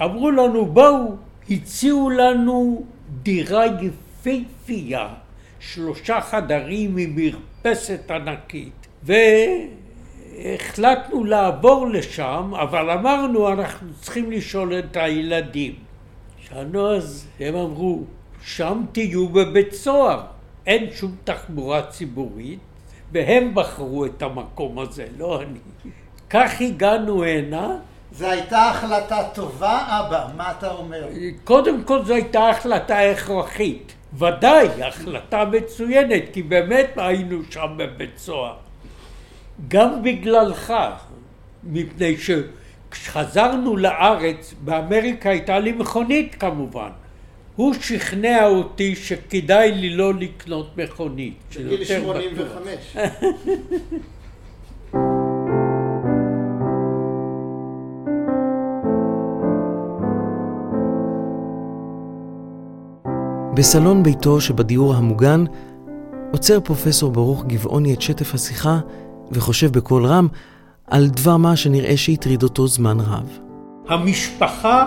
[0.00, 1.16] אמרו לנו בואו,
[1.50, 2.82] הציעו לנו
[3.22, 5.08] דירה יפהפייה,
[5.60, 8.86] שלושה חדרים עם מרפסת ענקית.
[10.38, 15.74] והחלטנו לעבור לשם, אבל אמרנו אנחנו צריכים לשאול את הילדים.
[16.38, 18.02] שאלנו אז, הם אמרו,
[18.44, 20.20] שם תהיו בבית סוהר,
[20.66, 22.58] אין שום תחבורה ציבורית,
[23.12, 25.58] והם בחרו את המקום הזה, לא אני.
[26.30, 27.78] כך הגענו הנה.
[28.12, 31.08] זו הייתה החלטה טובה, אבא, מה אתה אומר?
[31.44, 33.92] קודם כל זו הייתה החלטה הכרחית.
[34.18, 38.56] ודאי, החלטה מצוינת, כי באמת היינו שם בבית סוהר.
[39.68, 40.72] גם בגללך,
[41.64, 46.90] מפני שכשחזרנו לארץ, באמריקה הייתה לי מכונית כמובן.
[47.56, 51.56] הוא שכנע אותי שכדאי לי לא לקנות מכונית.
[51.56, 52.96] בגיל 85.
[63.54, 65.44] בסלון ביתו שבדיור המוגן
[66.30, 68.78] עוצר פרופסור ברוך גבעוני את שטף השיחה
[69.32, 70.28] וחושב בקול רם
[70.86, 73.38] על דבר מה שנראה שהטריד אותו זמן רב.
[73.88, 74.86] המשפחה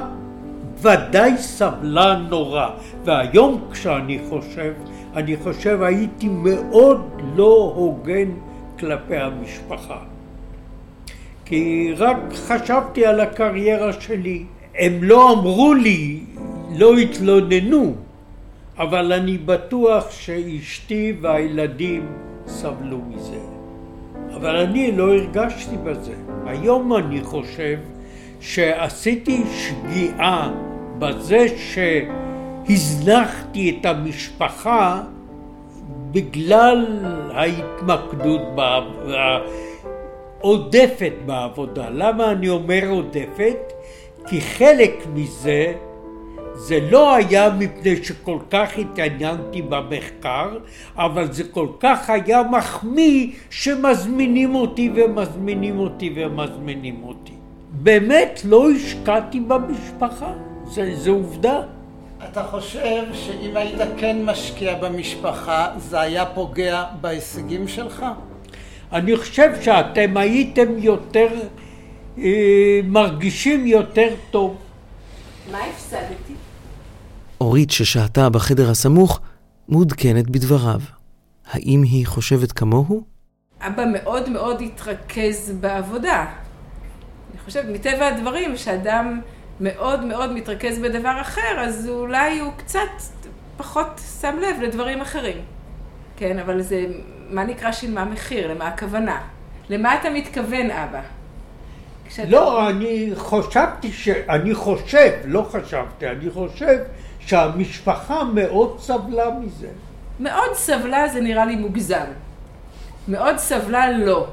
[0.82, 2.68] ודאי סבלה נורא,
[3.03, 4.74] והיום כשאני חושב,
[5.16, 7.01] אני חושב הייתי מאוד
[7.36, 8.30] לא הוגן
[8.80, 9.97] כלפי המשפחה.
[11.45, 14.43] כי רק חשבתי על הקריירה שלי.
[14.78, 16.20] הם לא אמרו לי,
[16.76, 17.95] לא התלוננו,
[18.78, 22.07] אבל אני בטוח שאשתי והילדים
[22.47, 23.39] סבלו מזה.
[24.36, 26.13] אבל אני לא הרגשתי בזה.
[26.45, 27.78] היום אני חושב
[28.39, 30.51] שעשיתי שגיאה
[30.99, 31.45] בזה
[32.67, 35.01] שהזנחתי את המשפחה
[36.11, 36.86] בגלל
[37.34, 38.41] ההתמקדות
[40.41, 41.89] העודפת בעבודה.
[41.89, 43.73] למה אני אומר עודפת?
[44.28, 45.73] כי חלק מזה
[46.56, 50.58] זה לא היה מפני שכל כך התעניינתי במחקר,
[50.95, 57.32] אבל זה כל כך היה מחמיא שמזמינים אותי ומזמינים אותי ומזמינים אותי.
[57.72, 60.34] באמת לא השקעתי במשפחה,
[60.95, 61.62] זו עובדה.
[62.30, 68.06] אתה חושב שאם היית כן משקיע במשפחה, זה היה פוגע בהישגים שלך?
[68.91, 71.28] אני חושב שאתם הייתם יותר,
[72.18, 74.58] אה, מרגישים יותר טוב.
[75.51, 76.45] מה הפסדתי?
[77.42, 79.22] אורית ששהתה בחדר הסמוך
[79.68, 80.80] מעודכנת בדבריו.
[81.52, 83.04] האם היא חושבת כמוהו?
[83.62, 86.26] אבא מאוד מאוד התרכז בעבודה.
[87.32, 89.22] אני חושבת, מטבע הדברים, שאדם
[89.62, 92.90] מאוד מאוד מתרכז בדבר אחר, אז אולי הוא קצת
[93.58, 95.38] פחות שם לב לדברים אחרים.
[96.18, 96.86] כן, אבל זה,
[97.30, 98.52] מה נקרא שילמה מחיר?
[98.54, 99.22] למה הכוונה?
[99.70, 101.02] למה אתה מתכוון, אבא?
[102.08, 102.30] כשאתה...
[102.30, 104.10] לא, אני חשבתי ש...
[104.10, 106.78] אני חושב, לא חשבתי, אני חושב
[107.26, 109.67] שהמשפחה מאוד סבלה מזה.
[110.19, 112.05] מאוד סבלה זה נראה לי מוגזם.
[113.07, 114.28] מאוד סבלה לא.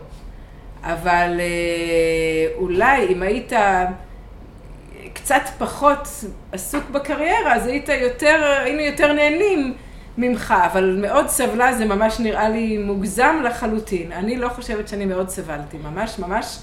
[0.83, 3.53] אבל אה, אולי אם היית
[5.13, 6.09] קצת פחות
[6.53, 9.75] עסוק בקריירה, אז היית יותר, היינו יותר נהנים
[10.19, 14.13] ממך, אבל מאוד סבלה זה ממש נראה לי מוגזם לחלוטין.
[14.13, 16.59] אני לא חושבת שאני מאוד סבלתי, ממש ממש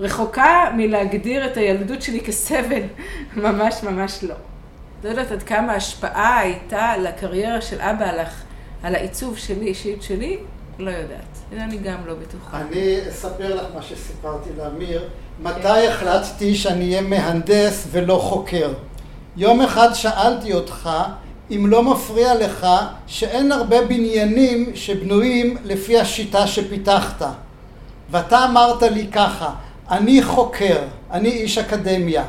[0.00, 2.82] רחוקה מלהגדיר את הילדות שלי כסבל,
[3.44, 4.34] ממש ממש לא.
[5.04, 8.18] לא יודעת עד כמה השפעה הייתה לקריירה של אבא על,
[8.82, 10.38] על העיצוב שלי, אישיות שלי,
[10.78, 11.38] לא יודעת.
[11.52, 12.60] אני גם לא בטוחה.
[12.60, 15.08] אני אספר לך מה שסיפרתי לאמיר.
[15.42, 18.72] מתי החלטתי שאני אהיה מהנדס ולא חוקר?
[19.36, 20.90] יום אחד שאלתי אותך
[21.50, 22.66] אם לא מפריע לך
[23.06, 27.22] שאין הרבה בניינים שבנויים לפי השיטה שפיתחת.
[28.10, 29.50] ואתה אמרת לי ככה,
[29.90, 30.78] אני חוקר,
[31.10, 32.24] אני איש אקדמיה.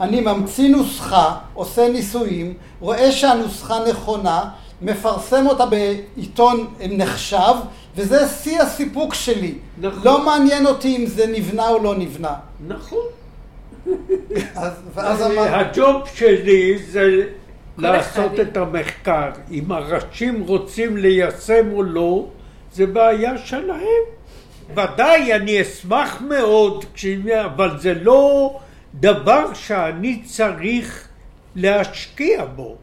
[0.00, 4.44] אני ממציא נוסחה, עושה ניסויים, רואה שהנוסחה נכונה,
[4.82, 7.54] מפרסם אותה בעיתון נחשב,
[7.96, 9.54] וזה שיא הסיפוק שלי.
[9.80, 10.00] נכון.
[10.04, 12.34] לא מעניין אותי אם זה נבנה או לא נבנה.
[12.66, 13.04] נכון.
[14.56, 15.54] אז, ואז אמר...
[15.54, 17.22] הג'וב שלי זה
[17.78, 19.30] לעשות את המחקר.
[19.50, 22.26] אם הראשים רוצים ליישם או לא,
[22.72, 24.04] זה בעיה שלהם.
[24.70, 26.84] ודאי, אני אשמח מאוד,
[27.44, 28.50] אבל זה לא
[29.00, 31.08] דבר שאני צריך
[31.54, 32.76] להשקיע בו.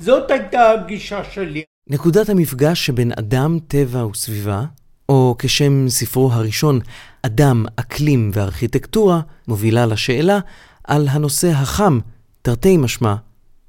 [0.00, 1.62] זאת הייתה הגישה שלי.
[1.90, 4.64] נקודת המפגש שבין אדם, טבע וסביבה,
[5.08, 6.80] או כשם ספרו הראשון,
[7.22, 10.38] אדם, אקלים וארכיטקטורה, מובילה לשאלה
[10.84, 11.98] על הנושא החם,
[12.42, 13.14] תרתי משמע,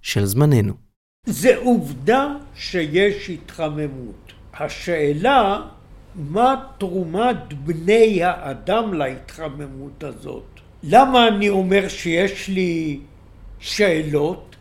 [0.02, 0.74] של זמננו.
[1.26, 4.34] זה עובדה שיש התחממות.
[4.60, 5.62] השאלה,
[6.16, 10.49] מה תרומת בני האדם להתחממות הזאת?
[10.84, 13.00] למה אני אומר שיש לי
[13.60, 14.56] שאלות?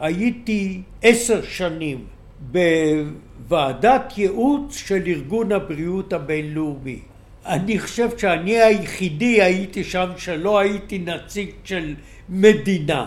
[0.00, 2.04] הייתי עשר שנים
[2.40, 6.98] בוועדת ייעוץ של ארגון הבריאות הבינלאומי.
[7.46, 11.94] אני חושב שאני היחידי הייתי שם שלא הייתי נציג של
[12.28, 13.06] מדינה.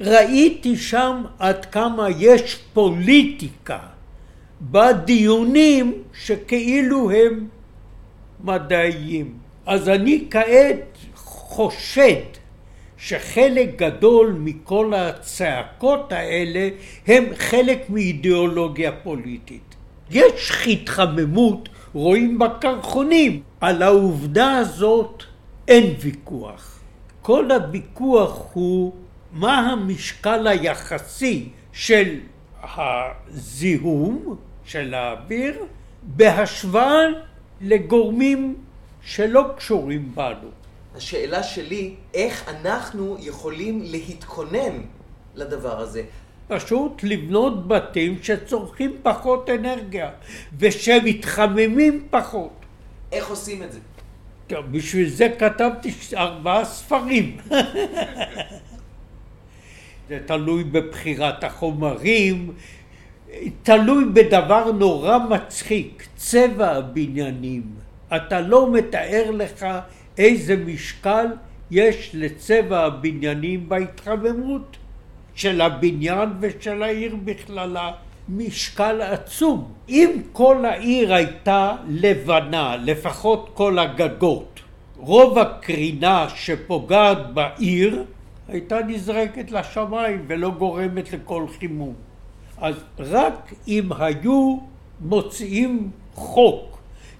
[0.00, 3.78] ראיתי שם עד כמה יש פוליטיקה
[4.62, 7.48] בדיונים שכאילו הם
[8.44, 9.34] מדעיים.
[9.66, 10.98] אז אני כעת
[11.52, 12.24] חושד
[12.96, 16.68] שחלק גדול מכל הצעקות האלה
[17.06, 19.74] הם חלק מאידיאולוגיה פוליטית.
[20.10, 23.42] יש התחממות, רואים בקרחונים.
[23.60, 25.22] על העובדה הזאת
[25.68, 26.80] אין ויכוח.
[27.22, 28.92] כל הוויכוח הוא
[29.32, 32.18] מה המשקל היחסי של
[32.62, 35.64] הזיהום של האוויר
[36.02, 37.04] בהשוואה
[37.60, 38.54] לגורמים
[39.02, 40.61] שלא קשורים בנו.
[40.96, 44.80] השאלה שלי, איך אנחנו יכולים להתכונן
[45.34, 46.02] לדבר הזה?
[46.48, 50.10] פשוט לבנות בתים שצורכים פחות אנרגיה
[50.58, 52.52] ושמתחממים פחות.
[53.12, 53.78] איך עושים את זה?
[54.70, 57.36] בשביל זה כתבתי ארבעה ספרים.
[60.08, 62.52] זה תלוי בבחירת החומרים,
[63.62, 67.62] תלוי בדבר נורא מצחיק, צבע הבניינים.
[68.16, 69.66] אתה לא מתאר לך
[70.18, 71.26] איזה משקל
[71.70, 74.76] יש לצבע הבניינים בהתחממות
[75.34, 77.92] של הבניין ושל העיר בכללה.
[78.28, 79.72] משקל עצום.
[79.88, 84.60] אם כל העיר הייתה לבנה, לפחות כל הגגות,
[84.96, 88.04] רוב הקרינה שפוגעת בעיר
[88.48, 91.94] הייתה נזרקת לשמיים ולא גורמת לכל חימום.
[92.58, 94.58] אז רק אם היו
[95.00, 96.71] מוציאים חוק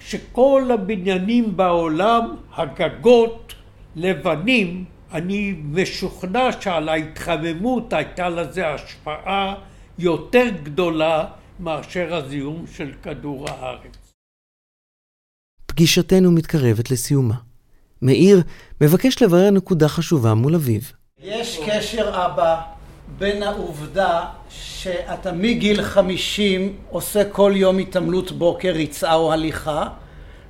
[0.07, 3.55] שכל הבניינים בעולם, הגגות,
[3.97, 9.55] לבנים, אני משוכנע שעל ההתחממות הייתה לזה השפעה
[9.99, 11.25] יותר גדולה
[11.61, 14.13] מאשר הזיהום של כדור הארץ.
[15.67, 17.35] פגישתנו מתקרבת לסיומה.
[18.03, 18.43] מאיר
[18.81, 20.81] מבקש לברר נקודה חשובה מול אביו.
[21.23, 22.63] יש קשר, אבא,
[23.23, 29.87] בין העובדה שאתה מגיל 50 עושה כל יום התעמלות בוקר, ריצה או הליכה,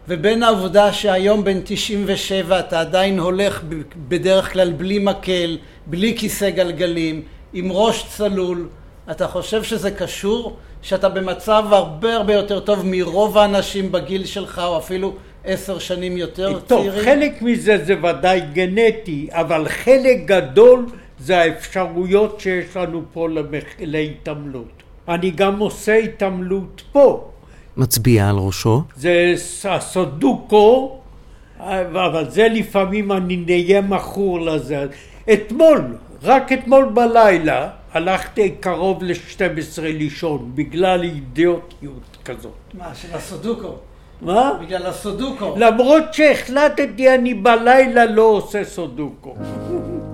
[0.08, 3.62] ובין העובדה שהיום בן 97 אתה עדיין הולך
[4.08, 8.68] בדרך כלל בלי מקל, בלי כיסא גלגלים, עם ראש צלול,
[9.10, 10.56] אתה חושב שזה קשור?
[10.82, 15.14] שאתה במצב הרבה הרבה יותר טוב מרוב האנשים בגיל שלך, או אפילו
[15.44, 16.92] עשר שנים יותר טוב, צעירים?
[16.92, 20.86] טוב, חלק מזה זה ודאי גנטי, אבל חלק גדול
[21.24, 23.64] זה האפשרויות שיש לנו פה למח...
[23.80, 24.82] להתעמלות.
[25.08, 27.30] אני גם עושה התעמלות פה.
[27.76, 28.82] מצביע על ראשו.
[28.96, 30.98] זה הסודוקו,
[31.58, 34.86] אבל זה לפעמים אני נהיה מכור לזה.
[35.32, 42.52] אתמול, רק אתמול בלילה, הלכתי קרוב ל-12 לישון, בגלל אידיוטיות כזאת.
[42.74, 43.74] מה, של הסודוקו?
[44.22, 44.52] מה?
[44.60, 45.54] בגלל הסודוקו.
[45.56, 49.34] למרות שהחלטתי אני בלילה לא עושה סודוקו.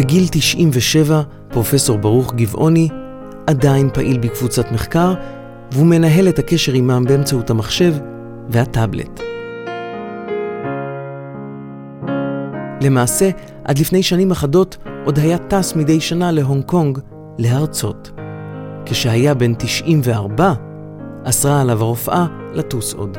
[0.00, 2.88] בגיל 97, פרופסור ברוך גבעוני
[3.46, 5.14] עדיין פעיל בקבוצת מחקר,
[5.72, 7.94] והוא מנהל את הקשר עמם באמצעות המחשב
[8.48, 9.20] והטאבלט.
[12.82, 13.30] למעשה,
[13.64, 16.98] עד לפני שנים אחדות עוד היה טס מדי שנה להונג קונג
[17.38, 18.10] להרצות.
[18.86, 20.52] כשהיה בן 94,
[21.24, 23.18] אסרה עליו הרופאה לטוס עוד.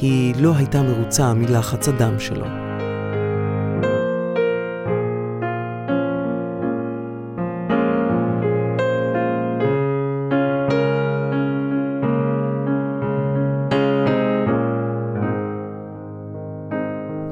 [0.00, 2.63] היא לא הייתה מרוצה מלחץ הדם שלו.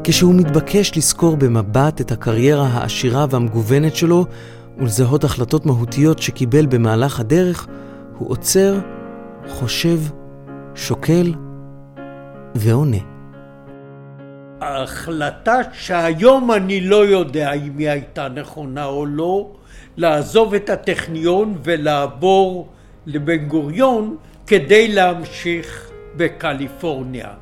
[0.05, 4.27] כשהוא מתבקש לזכור במבט את הקריירה העשירה והמגוונת שלו
[4.79, 7.67] ולזהות החלטות מהותיות שקיבל במהלך הדרך,
[8.19, 8.79] הוא עוצר,
[9.49, 9.99] חושב,
[10.75, 11.33] שוקל
[12.55, 12.97] ועונה.
[14.61, 19.51] ההחלטה שהיום אני לא יודע אם היא הייתה נכונה או לא,
[19.97, 22.69] לעזוב את הטכניון ולעבור
[23.07, 27.42] לבן גוריון כדי להמשיך בקליפורניה.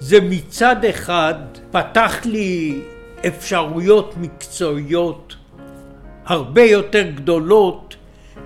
[0.00, 1.34] זה מצד אחד
[1.70, 2.80] פתח לי
[3.26, 5.36] אפשרויות מקצועיות
[6.26, 7.96] הרבה יותר גדולות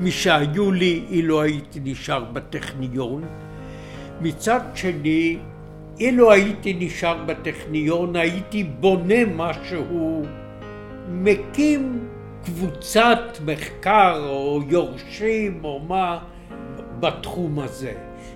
[0.01, 3.25] משהיו לי אילו הייתי נשאר בטכניון.
[4.21, 5.39] מצד שני,
[6.01, 10.23] אילו הייתי נשאר בטכניון הייתי בונה משהו,
[11.09, 12.09] מקים
[12.45, 16.19] קבוצת מחקר או יורשים או מה
[17.01, 17.93] בתחום הזה.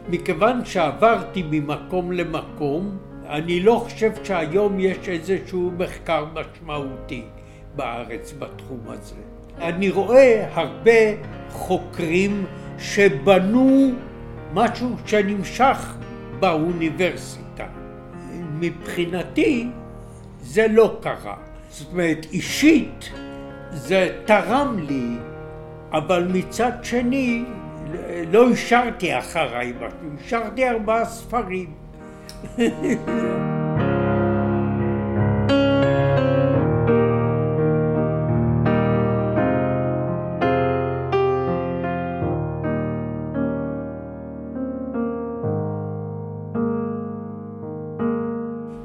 [0.09, 2.99] מכיוון שעברתי ממקום למקום,
[3.29, 7.23] אני לא חושב שהיום יש איזשהו מחקר משמעותי
[7.77, 9.15] בארץ בתחום הזה.
[9.59, 11.01] אני רואה הרבה
[11.51, 12.47] חוקרים
[12.79, 13.91] שבנו
[14.55, 15.97] משהו שנמשך
[16.41, 17.67] באוניברסיטה.
[18.61, 19.69] מבחינתי
[20.41, 21.37] זה לא קרה.
[21.69, 23.11] זאת אומרת, אישית
[23.71, 25.17] זה תרם לי,
[25.93, 27.45] אבל מצד שני
[28.33, 31.88] לא השארתי אחריי משהו, השארתי ארבעה ספרים.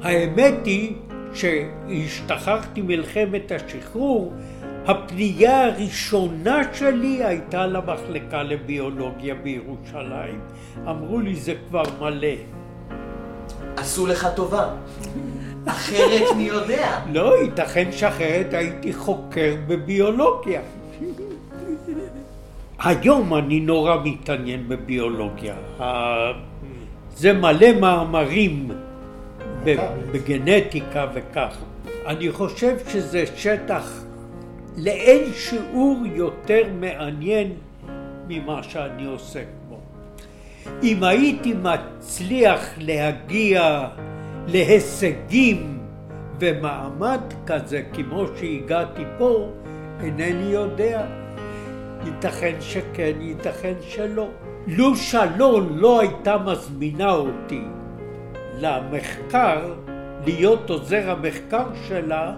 [0.04, 0.94] האמת היא
[1.32, 4.32] שהשתחררתי מלחמת השחרור,
[4.86, 10.40] הפנייה הראשונה שלי הייתה למחלקה לביולוגיה בירושלים.
[10.88, 12.53] אמרו לי זה כבר מלא.
[13.84, 14.68] עשו לך טובה.
[15.66, 17.00] אחרת מי יודע?
[17.12, 20.60] לא, ייתכן שאחרת הייתי חוקר בביולוגיה.
[22.78, 25.54] היום אני נורא מתעניין בביולוגיה.
[27.16, 28.70] זה מלא מאמרים
[30.12, 31.56] בגנטיקה וכך.
[32.06, 34.04] אני חושב שזה שטח
[34.76, 37.52] לאין שיעור יותר מעניין
[38.28, 39.63] ממה שאני בו.
[40.82, 43.88] אם הייתי מצליח להגיע
[44.46, 45.78] להישגים
[46.40, 49.48] ומעמד כזה כמו שהגעתי פה,
[50.00, 51.06] אינני יודע.
[52.04, 54.28] ייתכן שכן, ייתכן שלא.
[54.66, 57.62] לו שלון לא הייתה מזמינה אותי
[58.60, 59.74] למחקר,
[60.24, 62.34] להיות עוזר המחקר שלה,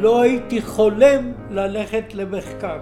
[0.00, 2.78] לא הייתי חולם ללכת למחקר.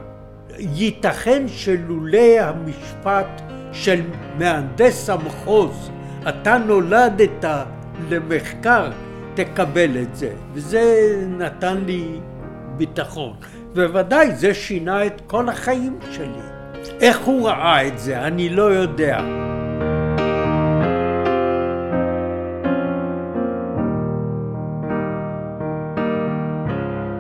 [0.59, 4.01] ייתכן שלולא המשפט של
[4.39, 5.91] מהנדס המחוז,
[6.29, 7.45] אתה נולדת
[8.11, 8.91] למחקר,
[9.35, 10.33] תקבל את זה.
[10.53, 12.21] וזה נתן לי
[12.77, 13.33] ביטחון.
[13.75, 16.43] בוודאי זה שינה את כל החיים שלי.
[17.01, 19.21] איך הוא ראה את זה, אני לא יודע.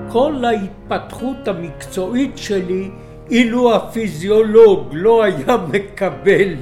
[0.08, 2.90] כל ההתפתחות המקצועית שלי,
[3.30, 6.54] אילו הפיזיולוג לא היה מקבל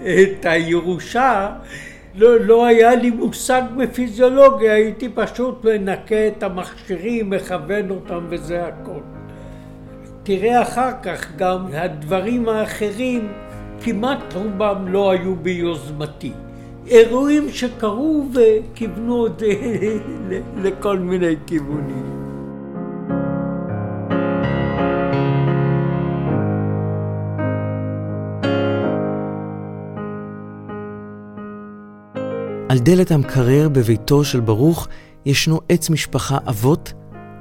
[0.00, 1.50] את הירושה,
[2.14, 9.00] לא, לא היה לי מושג בפיזיולוגיה, הייתי פשוט מנקה את המכשירים, מכוון אותם וזה הכל.
[10.22, 13.28] תראה אחר כך גם הדברים האחרים
[13.80, 16.32] כמעט רובם לא היו ביוזמתי.
[16.86, 19.46] אירועים שקרו וכיוונו את זה
[20.64, 22.23] לכל מיני כיוונים.
[32.74, 34.88] על דלת המקרר בביתו של ברוך
[35.26, 36.92] ישנו עץ משפחה אבות,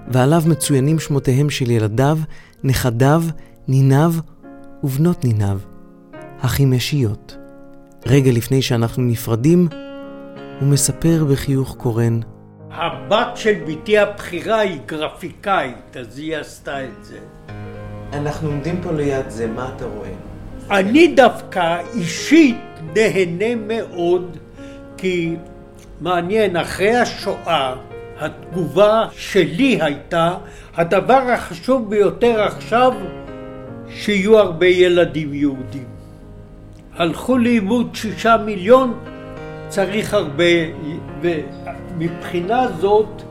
[0.07, 2.17] ועליו מצוינים שמותיהם של ילדיו,
[2.63, 3.23] נכדיו,
[3.67, 4.13] ניניו
[4.83, 5.57] ובנות ניניו,
[6.39, 7.37] החימשיות.
[8.05, 9.67] רגע לפני שאנחנו נפרדים,
[10.59, 12.19] הוא מספר בחיוך קורן.
[12.71, 17.17] הבת של בתי הבכירה היא גרפיקאית, אז היא עשתה את זה.
[18.13, 20.13] אנחנו עומדים פה ליד זה, מה אתה רואה?
[20.79, 22.55] אני דווקא אישית
[22.95, 24.37] נהנה מאוד,
[25.03, 25.35] כי
[26.01, 27.75] מעניין, אחרי השואה,
[28.19, 30.33] התגובה שלי הייתה,
[30.75, 32.93] הדבר החשוב ביותר עכשיו,
[33.89, 35.85] שיהיו הרבה ילדים יהודים.
[36.95, 38.99] הלכו לאיבוד שישה מיליון,
[39.67, 40.53] צריך הרבה,
[41.21, 43.21] ומבחינה זאת,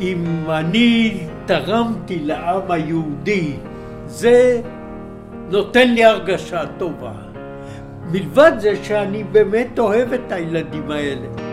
[0.00, 3.52] אם אני תרמתי לעם היהודי,
[4.06, 4.60] זה
[5.50, 7.31] נותן לי הרגשה טובה.
[8.12, 11.51] מלבד זה שאני באמת אוהב את הילדים האלה.